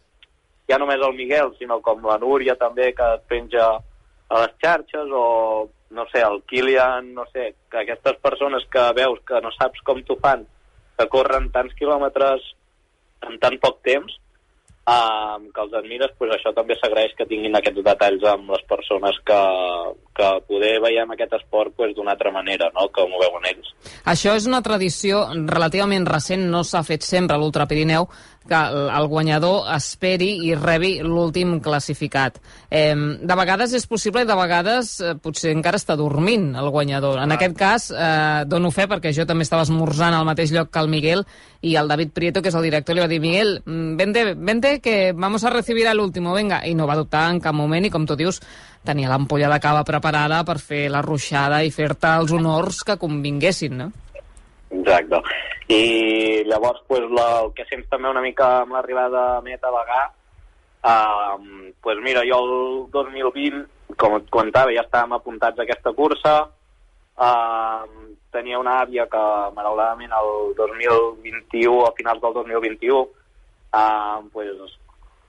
ja 0.72 0.80
només 0.82 1.04
el 1.04 1.18
Miguel, 1.18 1.54
sinó 1.60 1.82
com 1.84 2.04
la 2.08 2.18
Núria 2.22 2.56
també 2.60 2.94
que 2.96 3.12
et 3.18 3.28
penja 3.30 3.68
a 4.32 4.42
les 4.42 4.56
xarxes 4.64 5.12
o 5.12 5.26
no 5.92 6.06
sé, 6.08 6.22
el 6.24 6.42
Kilian, 6.48 7.14
no 7.14 7.26
sé, 7.34 7.52
que 7.70 7.84
aquestes 7.84 8.18
persones 8.24 8.64
que 8.72 8.84
veus 8.96 9.20
que 9.28 9.42
no 9.44 9.52
saps 9.52 9.84
com 9.84 10.00
t'ho 10.08 10.16
fan, 10.24 10.46
que 10.98 11.08
corren 11.12 11.52
tants 11.52 11.76
quilòmetres 11.76 12.46
en 13.28 13.36
tan 13.44 13.58
poc 13.62 13.82
temps, 13.86 14.16
um, 14.88 15.48
que 15.54 15.62
els 15.66 15.76
admires, 15.78 16.14
pues 16.18 16.32
això 16.34 16.54
també 16.56 16.78
s'agraeix 16.80 17.14
que 17.18 17.28
tinguin 17.30 17.56
aquests 17.58 17.84
detalls 17.86 18.24
amb 18.32 18.54
les 18.56 18.64
persones 18.70 19.20
que, 19.28 19.42
que 20.18 20.30
poder 20.48 20.74
veiem 20.84 21.14
aquest 21.14 21.36
esport 21.42 21.76
pues, 21.78 21.94
d'una 21.98 22.16
altra 22.16 22.32
manera, 22.34 22.72
no? 22.76 22.88
com 22.96 23.12
ho 23.12 23.22
veuen 23.22 23.48
ells. 23.52 23.74
Això 24.10 24.36
és 24.40 24.48
una 24.50 24.64
tradició 24.66 25.26
relativament 25.36 26.08
recent, 26.08 26.48
no 26.54 26.64
s'ha 26.68 26.84
fet 26.88 27.06
sempre 27.08 27.38
a 27.38 27.42
l'Ultra 27.42 27.68
Pirineu, 27.70 28.08
que 28.48 28.58
el 28.58 29.08
guanyador 29.08 29.68
esperi 29.76 30.32
i 30.48 30.56
rebi 30.58 30.96
l'últim 31.06 31.60
classificat. 31.62 32.40
Eh, 32.70 32.96
de 33.22 33.38
vegades 33.38 33.76
és 33.78 33.86
possible 33.88 34.24
i 34.24 34.28
de 34.30 34.38
vegades 34.38 34.96
eh, 35.00 35.14
potser 35.22 35.54
encara 35.54 35.78
està 35.78 35.96
dormint 36.00 36.56
el 36.58 36.72
guanyador. 36.74 37.20
En 37.22 37.36
aquest 37.36 37.56
cas, 37.58 37.90
eh, 37.94 38.44
dono 38.50 38.72
fe 38.74 38.88
perquè 38.90 39.14
jo 39.14 39.28
també 39.30 39.46
estava 39.46 39.68
esmorzant 39.68 40.18
al 40.18 40.26
mateix 40.26 40.54
lloc 40.56 40.72
que 40.74 40.82
el 40.82 40.90
Miguel 40.90 41.26
i 41.62 41.76
el 41.78 41.92
David 41.92 42.16
Prieto, 42.16 42.42
que 42.42 42.50
és 42.50 42.58
el 42.58 42.66
director, 42.66 42.98
li 42.98 43.06
va 43.06 43.12
dir 43.12 43.22
Miguel, 43.22 43.62
mm, 43.64 43.96
vente, 43.98 44.26
vente 44.34 44.80
que 44.82 45.14
vamos 45.14 45.44
a 45.44 45.54
recibir 45.54 45.88
al 45.88 46.00
último, 46.00 46.34
venga. 46.34 46.66
I 46.66 46.74
no 46.74 46.88
va 46.88 46.98
dubtar 46.98 47.30
en 47.30 47.40
cap 47.40 47.54
moment 47.54 47.86
i, 47.86 47.94
com 47.94 48.08
tu 48.10 48.18
dius, 48.18 48.42
tenia 48.84 49.10
l'ampolla 49.10 49.52
de 49.54 49.60
cava 49.62 49.86
preparada 49.86 50.44
per 50.44 50.58
fer 50.58 50.90
la 50.90 51.04
ruixada 51.06 51.64
i 51.64 51.70
fer-te 51.70 52.18
els 52.18 52.32
honors 52.34 52.82
que 52.84 52.98
convinguessin, 52.98 53.78
no? 53.78 53.92
Exacte. 54.72 55.22
I 55.72 56.44
llavors, 56.44 56.82
pues, 56.88 57.04
la, 57.16 57.28
el 57.46 57.54
que 57.56 57.64
sents 57.70 57.88
també 57.88 58.10
una 58.12 58.24
mica 58.24 58.48
amb 58.62 58.76
l'arribada 58.76 59.22
a 59.38 59.44
Meta 59.46 59.70
Bagà, 59.72 60.02
uh, 60.84 61.72
pues 61.80 62.02
mira, 62.04 62.26
jo 62.28 62.40
el 62.44 62.52
2020, 62.92 63.62
com 64.02 64.18
et 64.18 64.28
comentava, 64.36 64.74
ja 64.76 64.84
estàvem 64.84 65.16
apuntats 65.16 65.62
a 65.62 65.64
aquesta 65.64 65.94
cursa, 65.96 66.36
uh, 67.16 67.88
tenia 68.36 68.60
una 68.60 68.82
àvia 68.84 69.08
que, 69.08 69.24
malauradament, 69.56 70.12
el 70.20 70.54
2021, 70.60 71.80
a 71.88 71.96
finals 71.96 72.22
del 72.28 72.36
2021, 72.42 73.02
uh, 73.72 74.20
pues, 74.36 74.78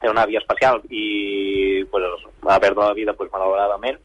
té 0.02 0.11
una 0.11 0.26
àvia 0.26 0.42
especial 0.42 0.83
i 0.90 1.87
pues, 1.90 2.26
va 2.42 2.59
perdre 2.59 2.88
la 2.88 2.98
vida 2.98 3.14
pues, 3.14 3.31
malauradament. 3.31 4.02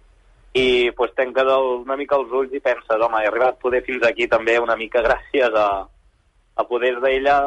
I 0.53 0.91
pues, 0.93 1.17
el, 1.17 1.37
una 1.81 1.97
mica 1.97 2.15
els 2.15 2.29
ulls 2.29 2.53
i 2.53 2.61
penses, 2.61 3.01
home, 3.01 3.25
he 3.25 3.27
arribat 3.27 3.57
poder 3.57 3.81
fins 3.81 4.05
aquí 4.05 4.29
també 4.29 4.59
una 4.61 4.77
mica 4.77 5.01
gràcies 5.07 5.53
a, 5.57 5.87
a 6.57 6.65
poder 6.67 6.95
d'ella 7.01 7.37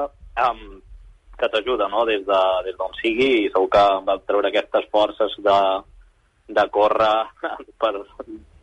um, 0.46 0.80
que 1.40 1.48
t'ajuda, 1.48 1.88
no?, 1.88 2.04
des 2.06 2.24
de 2.26 2.40
des 2.66 2.76
d'on 2.78 2.94
sigui 3.00 3.30
i 3.44 3.50
segur 3.50 3.68
que 3.72 3.84
va 4.06 4.18
treure 4.26 4.50
aquestes 4.50 4.86
forces 4.92 5.36
de, 5.46 5.58
de 6.48 6.64
córrer 6.74 7.16
per 7.80 7.94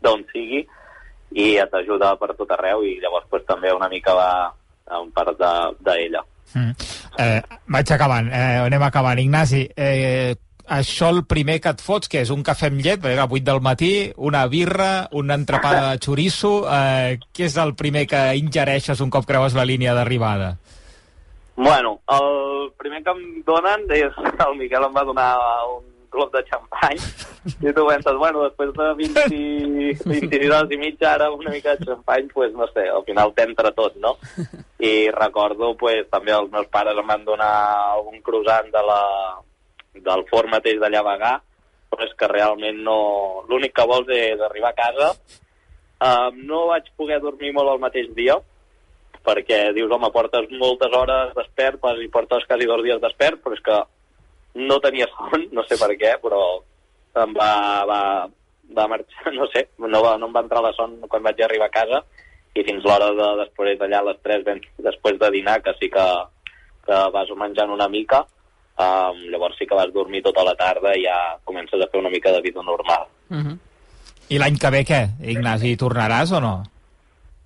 d'on 0.05 0.23
sigui 0.31 0.63
i 1.35 1.47
t'ajuda 1.71 2.15
per 2.21 2.33
tot 2.37 2.51
arreu 2.55 2.85
i 2.87 2.97
llavors 3.01 3.27
pues, 3.29 3.43
també 3.49 3.73
una 3.75 3.89
mica 3.91 4.13
va 4.15 4.31
en 4.97 5.11
part 5.11 5.35
d'ella. 5.35 6.21
De. 6.23 6.59
Mm. 6.59 6.73
Eh, 7.19 7.41
vaig 7.75 7.91
acabant, 7.91 8.29
eh, 8.31 8.59
anem 8.63 8.83
acabant. 8.87 9.19
Ignasi, 9.19 9.65
eh, 9.75 10.35
això 10.67 11.09
el 11.13 11.23
primer 11.25 11.59
que 11.63 11.71
et 11.73 11.81
fots, 11.83 12.09
que 12.11 12.21
és 12.21 12.31
un 12.33 12.43
cafè 12.45 12.69
amb 12.71 12.83
llet, 12.83 13.01
perquè 13.01 13.23
a 13.23 13.27
8 13.27 13.43
del 13.47 13.61
matí, 13.63 13.91
una 14.17 14.45
birra, 14.51 15.07
una 15.11 15.37
entrepada 15.39 15.91
de 15.91 16.01
xoriço, 16.03 16.53
eh, 16.67 17.17
què 17.33 17.47
és 17.47 17.57
el 17.63 17.75
primer 17.79 18.05
que 18.07 18.23
ingereixes 18.39 19.01
un 19.01 19.09
cop 19.13 19.25
creues 19.25 19.55
la 19.55 19.65
línia 19.65 19.95
d'arribada? 19.97 20.55
Bueno, 21.57 21.99
el 22.13 22.71
primer 22.77 23.03
que 23.03 23.13
em 23.15 23.21
donen 23.45 23.87
és... 23.89 24.13
El 24.45 24.57
Miquel 24.59 24.83
em 24.85 24.93
va 24.93 25.03
donar 25.07 25.31
un 25.71 25.87
glob 26.11 26.31
de 26.31 26.43
xampany 26.45 26.99
i 27.65 27.73
tu 27.73 27.85
penses, 27.87 28.15
bueno, 28.19 28.43
després 28.45 28.71
de 28.75 28.87
20, 28.99 29.25
22 30.05 30.53
hores 30.53 30.75
i 30.75 30.79
mitja, 30.81 31.13
ara 31.13 31.31
una 31.31 31.51
mica 31.51 31.75
de 31.75 31.87
xampany, 31.89 32.29
pues, 32.33 32.53
no 32.53 32.67
sé, 32.73 32.87
al 32.89 33.03
final 33.07 33.33
t'entra 33.35 33.71
tot, 33.71 33.97
no? 34.03 34.17
I 34.91 35.09
recordo, 35.15 35.73
pues, 35.79 36.05
també 36.11 36.35
els 36.35 36.51
meus 36.53 36.69
pares 36.73 36.97
em 36.97 37.13
van 37.13 37.25
donar 37.25 37.51
algun 37.97 38.21
croissant 38.21 38.69
de 38.73 38.85
la, 38.91 39.01
del 40.05 40.25
forn 40.29 40.51
mateix 40.53 40.79
d'allà 40.81 41.03
Bagà, 41.05 41.33
però 41.91 42.05
és 42.05 42.13
que 42.19 42.29
realment 42.31 42.81
no... 42.83 42.99
L'únic 43.49 43.73
que 43.75 43.87
vols 43.87 44.09
és 44.13 44.41
arribar 44.43 44.73
a 44.73 44.77
casa. 44.77 45.09
Um, 45.97 46.41
no 46.49 46.67
vaig 46.71 46.91
poder 46.99 47.19
dormir 47.23 47.53
molt 47.55 47.73
el 47.73 47.81
mateix 47.81 48.09
dia, 48.17 48.37
perquè 49.27 49.71
dius, 49.75 49.91
home, 49.91 50.09
portes 50.13 50.49
moltes 50.59 50.93
hores 50.93 51.33
despert, 51.35 51.81
i 52.03 52.09
portes 52.13 52.45
quasi 52.47 52.67
dos 52.69 52.83
dies 52.85 53.01
despert, 53.03 53.41
però 53.43 53.57
és 53.57 53.63
que 53.65 53.79
no 54.67 54.79
tenia 54.83 55.07
son, 55.13 55.47
no 55.53 55.63
sé 55.67 55.77
per 55.79 55.89
què, 55.99 56.13
però 56.21 56.41
em 57.23 57.33
va, 57.35 57.51
va, 57.89 58.01
va 58.77 58.87
marxar, 58.93 59.33
no 59.39 59.49
sé, 59.53 59.67
no, 59.79 60.01
va, 60.03 60.15
no 60.21 60.29
em 60.29 60.37
va 60.37 60.45
entrar 60.45 60.63
la 60.65 60.73
son 60.77 60.97
quan 61.09 61.25
vaig 61.25 61.41
arribar 61.43 61.69
a 61.71 61.75
casa 61.79 62.03
i 62.57 62.63
fins 62.65 62.85
l'hora 62.85 63.11
de 63.13 63.27
després 63.43 63.77
d'allà 63.77 64.01
a 64.01 64.07
les 64.09 64.23
3, 64.25 64.45
ben, 64.47 64.63
després 64.85 65.19
de 65.21 65.29
dinar, 65.35 65.59
que 65.65 65.75
sí 65.77 65.91
que, 65.93 66.05
que 66.87 67.01
vas 67.13 67.33
menjant 67.37 67.73
una 67.73 67.89
mica, 67.91 68.23
um, 68.77 69.21
llavors 69.31 69.57
sí 69.59 69.67
que 69.67 69.75
vas 69.75 69.91
dormir 69.93 70.23
tota 70.25 70.45
la 70.45 70.55
tarda 70.55 70.95
i 70.95 71.05
ja 71.05 71.17
comences 71.43 71.81
a 71.81 71.89
fer 71.91 72.01
una 72.01 72.13
mica 72.13 72.31
de 72.31 72.41
vida 72.41 72.63
normal. 72.63 73.07
Uh 73.29 73.37
-huh. 73.37 73.57
I 74.29 74.39
l'any 74.39 74.57
que 74.57 74.69
ve 74.69 74.83
què, 74.85 75.01
Ignasi, 75.23 75.77
tornaràs 75.77 76.31
o 76.31 76.39
no? 76.39 76.63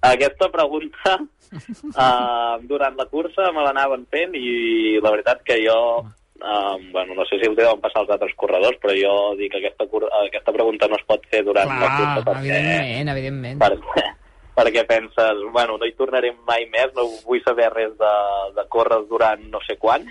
Aquesta 0.01 0.49
pregunta 0.49 1.19
uh, 1.21 2.57
durant 2.71 2.95
la 2.97 3.05
cursa 3.05 3.51
me 3.51 3.61
l'anaven 3.61 4.05
fent 4.09 4.33
i 4.33 4.99
la 5.01 5.11
veritat 5.11 5.43
que 5.43 5.61
jo 5.67 6.05
Um, 6.41 6.91
bueno, 6.91 7.13
no 7.13 7.23
sé 7.25 7.37
si 7.37 7.47
ho 7.47 7.53
deuen 7.53 7.79
passar 7.81 8.01
els 8.01 8.09
altres 8.09 8.33
corredors, 8.33 8.79
però 8.81 8.95
jo 8.97 9.11
dic 9.37 9.51
que 9.53 9.59
aquesta, 9.59 9.85
aquesta 10.25 10.53
pregunta 10.55 10.87
no 10.89 10.97
es 10.97 11.03
pot 11.05 11.21
fer 11.29 11.43
durant 11.45 11.69
Clar, 11.69 11.81
la 11.83 11.89
cursa 11.99 12.23
perquè, 12.31 12.55
evidentment, 12.57 13.11
evidentment. 13.13 13.59
perquè, 13.61 14.05
perquè 14.57 14.83
penses, 14.89 15.43
bueno, 15.53 15.77
no 15.77 15.85
hi 15.85 15.93
tornarem 15.93 16.39
mai 16.49 16.65
més, 16.73 16.89
no 16.97 17.05
vull 17.27 17.43
saber 17.45 17.69
res 17.75 17.93
de, 17.99 18.13
de 18.57 18.65
córrer 18.73 19.03
durant 19.11 19.43
no 19.53 19.61
sé 19.67 19.77
quan, 19.77 20.09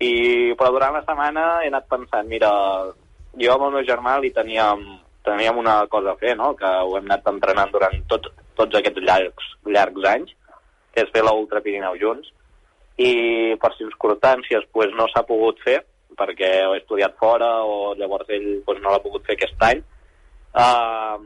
i, 0.00 0.12
però 0.58 0.72
durant 0.74 0.96
la 0.96 1.04
setmana 1.04 1.46
he 1.64 1.68
anat 1.68 1.86
pensant, 1.92 2.28
mira, 2.28 2.50
jo 3.40 3.54
amb 3.54 3.68
el 3.68 3.76
meu 3.76 3.86
germà 3.88 4.16
li 4.20 4.32
teníem, 4.36 4.84
teníem 5.26 5.60
una 5.60 5.82
cosa 5.92 6.14
a 6.14 6.20
fer, 6.20 6.34
no?, 6.40 6.54
que 6.58 6.66
ho 6.66 6.96
hem 6.98 7.08
anat 7.10 7.28
entrenant 7.32 7.72
durant 7.74 7.96
tot, 8.08 8.30
tots 8.56 8.80
aquests 8.80 9.04
llargs, 9.04 9.54
llargs 9.68 10.10
anys, 10.14 10.36
que 10.94 11.04
és 11.04 11.12
fer 11.14 11.22
la 11.24 11.36
Ultra 11.36 11.62
Pirineu 11.64 11.98
junts, 12.00 12.32
i 13.00 13.12
per 13.60 13.72
circumstàncies 13.76 14.66
pues, 14.72 14.92
no 14.96 15.06
s'ha 15.08 15.24
pogut 15.28 15.60
fer 15.64 15.78
perquè 16.18 16.50
ho 16.66 16.74
he 16.74 16.80
estudiat 16.82 17.14
fora 17.20 17.48
o 17.64 17.94
llavors 17.96 18.28
ell 18.34 18.48
pues, 18.66 18.80
no 18.82 18.92
l'ha 18.92 19.02
pogut 19.04 19.24
fer 19.24 19.36
aquest 19.38 19.62
any 19.64 19.80
uh, 20.52 21.16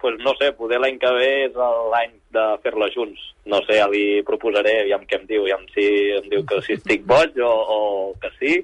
pues, 0.00 0.14
no 0.24 0.34
sé, 0.38 0.52
poder 0.52 0.78
l'any 0.80 0.98
que 0.98 1.10
ve 1.12 1.30
és 1.46 1.52
l'any 1.92 2.12
de 2.30 2.44
fer-la 2.62 2.88
junts 2.94 3.18
no 3.46 3.58
sé, 3.66 3.78
ja 3.80 3.88
li 3.88 4.22
proposaré 4.22 4.82
aviam 4.82 5.02
què 5.08 5.16
em 5.20 5.26
diu, 5.26 5.42
aviam 5.42 5.64
si 5.74 5.86
em 6.18 6.28
diu 6.30 6.44
que 6.46 6.60
si 6.66 6.74
estic 6.76 7.04
boig 7.08 7.36
o, 7.40 7.48
o 7.50 8.14
que 8.20 8.28
sí 8.38 8.58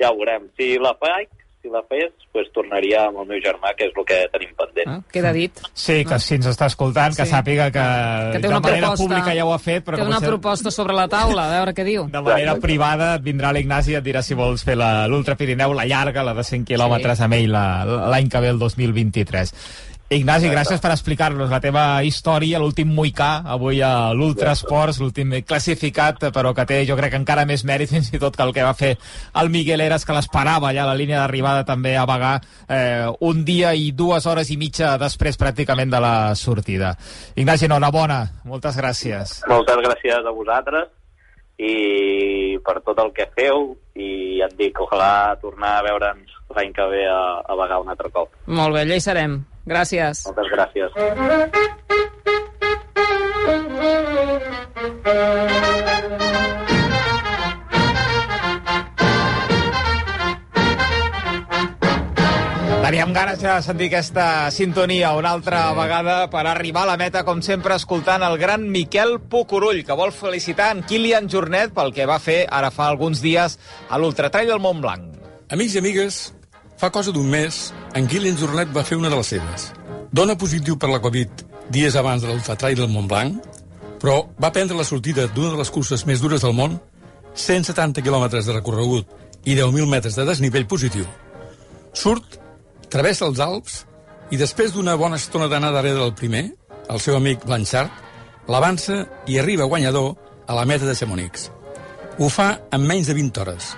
ja 0.00 0.10
ho 0.10 0.16
veurem, 0.18 0.48
si 0.58 0.78
la 0.78 0.94
faig 0.98 1.28
si 1.64 1.70
la 1.72 1.80
fes, 1.88 2.10
pues, 2.30 2.50
tornaria 2.52 3.06
amb 3.06 3.22
el 3.22 3.26
meu 3.30 3.38
germà, 3.40 3.70
que 3.72 3.86
és 3.86 3.92
el 3.96 4.04
que 4.04 4.18
tenim 4.34 4.50
pendent. 4.52 4.86
Ah, 4.86 4.98
queda 5.10 5.30
dit. 5.32 5.50
Sí, 5.72 6.04
que 6.04 6.18
si 6.20 6.34
ens 6.36 6.44
està 6.50 6.66
escoltant, 6.68 7.16
que 7.16 7.24
Sí. 7.24 7.30
sàpiga 7.32 7.70
que, 7.72 7.84
Que 8.34 8.36
té 8.36 8.42
de 8.42 8.48
una 8.48 8.60
manera 8.60 8.88
proposta. 8.90 9.02
pública 9.06 9.34
ja 9.34 9.46
ho 9.46 9.52
ha 9.54 9.58
fet, 9.58 9.82
però 9.82 9.96
Té 9.96 10.02
que 10.02 10.06
una 10.10 10.16
potser 10.18 10.28
proposta 10.28 10.70
sobre 10.70 10.92
la 10.92 11.08
taula, 11.08 11.46
a 11.48 11.54
veure 11.56 11.72
què 11.72 11.84
diu. 11.88 12.04
de 12.04 12.20
manera 12.20 12.50
Exacte. 12.50 12.60
privada 12.66 13.16
vindrà 13.16 13.50
l'Ignasi 13.54 13.92
i 13.92 13.94
et 13.94 14.04
dirà 14.04 14.20
si 14.20 14.34
vols 14.34 14.62
fer 14.62 14.76
la- 14.76 15.08
l'Ultra 15.08 15.36
Pirineu, 15.36 15.72
la 15.72 15.86
llarga, 15.86 16.22
la 16.22 16.34
de 16.34 16.44
100 16.44 16.66
quilòmetres 16.66 17.18
amb 17.22 17.32
ell 17.32 17.50
la- 17.50 17.86
l'any 18.10 18.28
que 18.28 18.40
ve, 18.40 18.48
el 18.50 18.58
2023. 18.58 19.54
Ignasi, 20.14 20.46
gràcies 20.46 20.78
per 20.78 20.92
explicar-nos 20.94 21.50
la 21.50 21.58
teva 21.58 21.82
història, 22.06 22.60
l'últim 22.62 22.92
moicà, 22.94 23.40
avui 23.50 23.80
a 23.82 24.12
l'Ultra 24.14 24.52
Esports, 24.54 25.00
l'últim 25.02 25.32
classificat, 25.42 26.28
però 26.34 26.52
que 26.54 26.66
té, 26.68 26.76
jo 26.86 26.94
crec, 26.94 27.16
encara 27.18 27.42
més 27.48 27.64
mèrit 27.66 27.90
fins 27.94 28.12
i 28.14 28.20
tot 28.22 28.36
que 28.36 28.44
el 28.46 28.52
que 28.54 28.62
va 28.62 28.76
fer 28.78 28.92
el 29.40 29.50
Miguel 29.50 29.82
Eras, 29.82 30.04
que 30.06 30.14
l'esperava 30.14 30.70
ja 30.76 30.84
a 30.84 30.90
la 30.92 30.94
línia 30.94 31.18
d'arribada 31.18 31.64
també 31.66 31.96
a 31.98 32.04
Bagà 32.06 32.34
eh, 32.38 33.08
un 33.26 33.42
dia 33.48 33.72
i 33.74 33.90
dues 33.90 34.28
hores 34.30 34.52
i 34.54 34.58
mitja 34.60 34.92
després 35.02 35.40
pràcticament 35.40 35.90
de 35.90 36.02
la 36.04 36.14
sortida. 36.38 36.92
Ignasi, 37.34 37.66
enhorabona, 37.66 38.20
moltes 38.46 38.78
gràcies. 38.78 39.40
Moltes 39.50 39.82
gràcies 39.82 40.22
a 40.22 40.34
vosaltres 40.36 40.92
i 41.58 42.54
per 42.62 42.76
tot 42.86 43.02
el 43.02 43.10
que 43.16 43.26
feu 43.34 43.72
i 43.98 44.38
ja 44.38 44.46
et 44.46 44.54
dic, 44.58 44.78
ojalà 44.78 45.34
tornar 45.42 45.80
a 45.80 45.82
veure'ns 45.86 46.38
l'any 46.54 46.70
que 46.74 46.86
ve 46.92 47.02
a, 47.10 47.42
a 47.42 47.58
Bagà 47.58 47.80
un 47.82 47.90
altre 47.90 48.12
cop. 48.14 48.30
Molt 48.46 48.78
bé, 48.78 48.84
allà 48.84 49.00
hi 49.00 49.02
serem. 49.02 49.36
Gràcies. 49.64 50.26
Moltes 50.28 50.50
gràcies. 50.52 50.92
Teníem 62.84 63.14
ganes 63.16 63.40
de 63.40 63.54
sentir 63.64 63.86
aquesta 63.88 64.50
sintonia 64.52 65.14
una 65.16 65.32
altra 65.32 65.70
sí. 65.70 65.78
vegada 65.80 66.18
per 66.30 66.44
arribar 66.46 66.84
a 66.84 66.90
la 66.92 66.98
meta, 67.00 67.24
com 67.24 67.40
sempre, 67.42 67.74
escoltant 67.80 68.22
el 68.22 68.36
gran 68.38 68.68
Miquel 68.70 69.16
Pucurull, 69.32 69.80
que 69.88 69.96
vol 69.96 70.12
felicitar 70.12 70.68
en 70.76 70.84
Kilian 70.84 71.26
Jornet 71.32 71.72
pel 71.74 71.90
que 71.96 72.06
va 72.06 72.20
fer 72.20 72.44
ara 72.46 72.70
fa 72.70 72.86
alguns 72.92 73.24
dies 73.24 73.56
a 73.88 73.98
l'Ultratrail 73.98 74.52
del 74.52 74.60
Montblanc. 74.60 75.16
Amics 75.50 75.74
i 75.74 75.80
amigues, 75.80 76.20
fa 76.76 76.90
cosa 76.90 77.12
d'un 77.12 77.26
mes, 77.30 77.72
en 77.94 78.06
Kilian 78.10 78.38
Jornet 78.38 78.72
va 78.74 78.84
fer 78.84 78.98
una 78.98 79.10
de 79.10 79.18
les 79.18 79.32
seves. 79.34 79.70
Dona 80.14 80.36
positiu 80.38 80.78
per 80.78 80.90
la 80.90 81.00
Covid 81.02 81.44
dies 81.74 81.96
abans 81.96 82.22
de 82.22 82.28
l'Ultratrail 82.28 82.78
del 82.78 82.90
Montblanc, 82.92 83.38
però 84.02 84.20
va 84.40 84.52
prendre 84.52 84.76
la 84.76 84.84
sortida 84.84 85.26
d'una 85.26 85.54
de 85.54 85.60
les 85.62 85.70
curses 85.72 86.04
més 86.06 86.20
dures 86.20 86.42
del 86.44 86.52
món, 86.54 86.76
170 87.34 88.02
quilòmetres 88.04 88.46
de 88.46 88.54
recorregut 88.54 89.08
i 89.44 89.56
10.000 89.56 89.88
metres 89.90 90.16
de 90.18 90.26
desnivell 90.28 90.68
positiu. 90.70 91.06
Surt, 91.94 92.38
travessa 92.92 93.26
els 93.26 93.40
Alps 93.40 93.80
i 94.30 94.38
després 94.40 94.74
d'una 94.74 94.96
bona 95.00 95.16
estona 95.20 95.48
d'anar 95.48 95.72
darrere 95.74 95.98
del 96.00 96.14
primer, 96.14 96.44
el 96.90 97.00
seu 97.00 97.16
amic 97.16 97.46
Blanchard, 97.46 97.90
l'avança 98.48 99.04
i 99.26 99.38
arriba 99.40 99.68
guanyador 99.70 100.14
a 100.46 100.54
la 100.54 100.66
meta 100.68 100.86
de 100.86 100.94
Chamonix. 100.94 101.48
Ho 102.18 102.28
fa 102.28 102.50
en 102.72 102.84
menys 102.86 103.08
de 103.08 103.16
20 103.16 103.40
hores, 103.40 103.72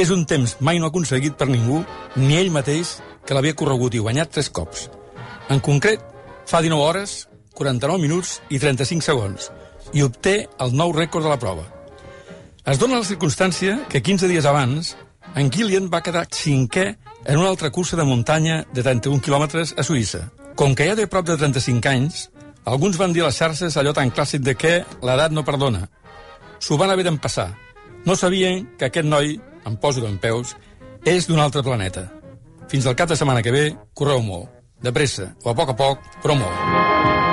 que 0.00 0.06
és 0.06 0.12
un 0.14 0.22
temps 0.24 0.54
mai 0.64 0.78
no 0.80 0.88
aconseguit 0.88 1.34
per 1.36 1.44
ningú, 1.50 1.82
ni 2.16 2.38
ell 2.38 2.48
mateix, 2.48 2.94
que 3.28 3.34
l'havia 3.36 3.52
corregut 3.52 3.92
i 3.92 3.98
guanyat 4.00 4.30
tres 4.32 4.46
cops. 4.48 4.86
En 5.52 5.58
concret, 5.60 6.00
fa 6.48 6.62
19 6.64 6.80
hores, 6.80 7.16
49 7.52 8.00
minuts 8.00 8.30
i 8.48 8.56
35 8.62 9.04
segons, 9.04 9.50
i 9.92 10.00
obté 10.00 10.46
el 10.64 10.72
nou 10.72 10.94
rècord 10.96 11.28
de 11.28 11.28
la 11.28 11.36
prova. 11.42 11.66
Es 12.64 12.80
dona 12.80 13.02
la 13.02 13.04
circumstància 13.04 13.74
que 13.92 14.00
15 14.00 14.30
dies 14.32 14.48
abans, 14.48 14.94
en 15.36 15.52
Kilian 15.52 15.90
va 15.92 16.00
quedar 16.00 16.24
cinquè 16.32 16.86
en 17.26 17.36
una 17.36 17.50
altra 17.50 17.68
cursa 17.68 18.00
de 18.00 18.08
muntanya 18.08 18.62
de 18.72 18.80
31 18.80 19.20
quilòmetres 19.20 19.74
a 19.76 19.84
Suïssa. 19.84 20.30
Com 20.56 20.72
que 20.72 20.88
ja 20.88 20.96
té 20.96 21.10
prop 21.12 21.28
de 21.28 21.36
35 21.36 21.92
anys, 21.92 22.24
alguns 22.64 22.96
van 22.96 23.12
dir 23.12 23.26
a 23.26 23.28
les 23.28 23.44
xarxes 23.44 23.76
allò 23.76 23.92
tan 23.92 24.16
clàssic 24.16 24.48
de 24.48 24.56
que 24.56 24.74
l'edat 25.04 25.36
no 25.36 25.44
perdona. 25.44 25.90
S'ho 26.56 26.80
van 26.80 26.88
haver 26.88 27.04
d'empassar. 27.04 27.50
No 28.08 28.16
sabien 28.16 28.64
que 28.80 28.88
aquest 28.88 29.04
noi, 29.04 29.36
em 29.66 29.76
poso 29.76 30.04
d'en 30.04 30.18
peus, 30.20 30.54
és 31.04 31.28
d'un 31.28 31.40
altre 31.40 31.64
planeta. 31.66 32.08
Fins 32.70 32.86
al 32.86 32.96
cap 32.96 33.10
de 33.10 33.18
setmana 33.18 33.42
que 33.42 33.54
ve, 33.54 33.66
correu 33.94 34.22
molt. 34.22 34.48
De 34.80 34.92
pressa, 34.96 35.34
o 35.44 35.50
a 35.50 35.56
poc 35.56 35.74
a 35.74 35.76
poc, 35.76 36.06
però 36.22 36.38
molt. 36.38 37.29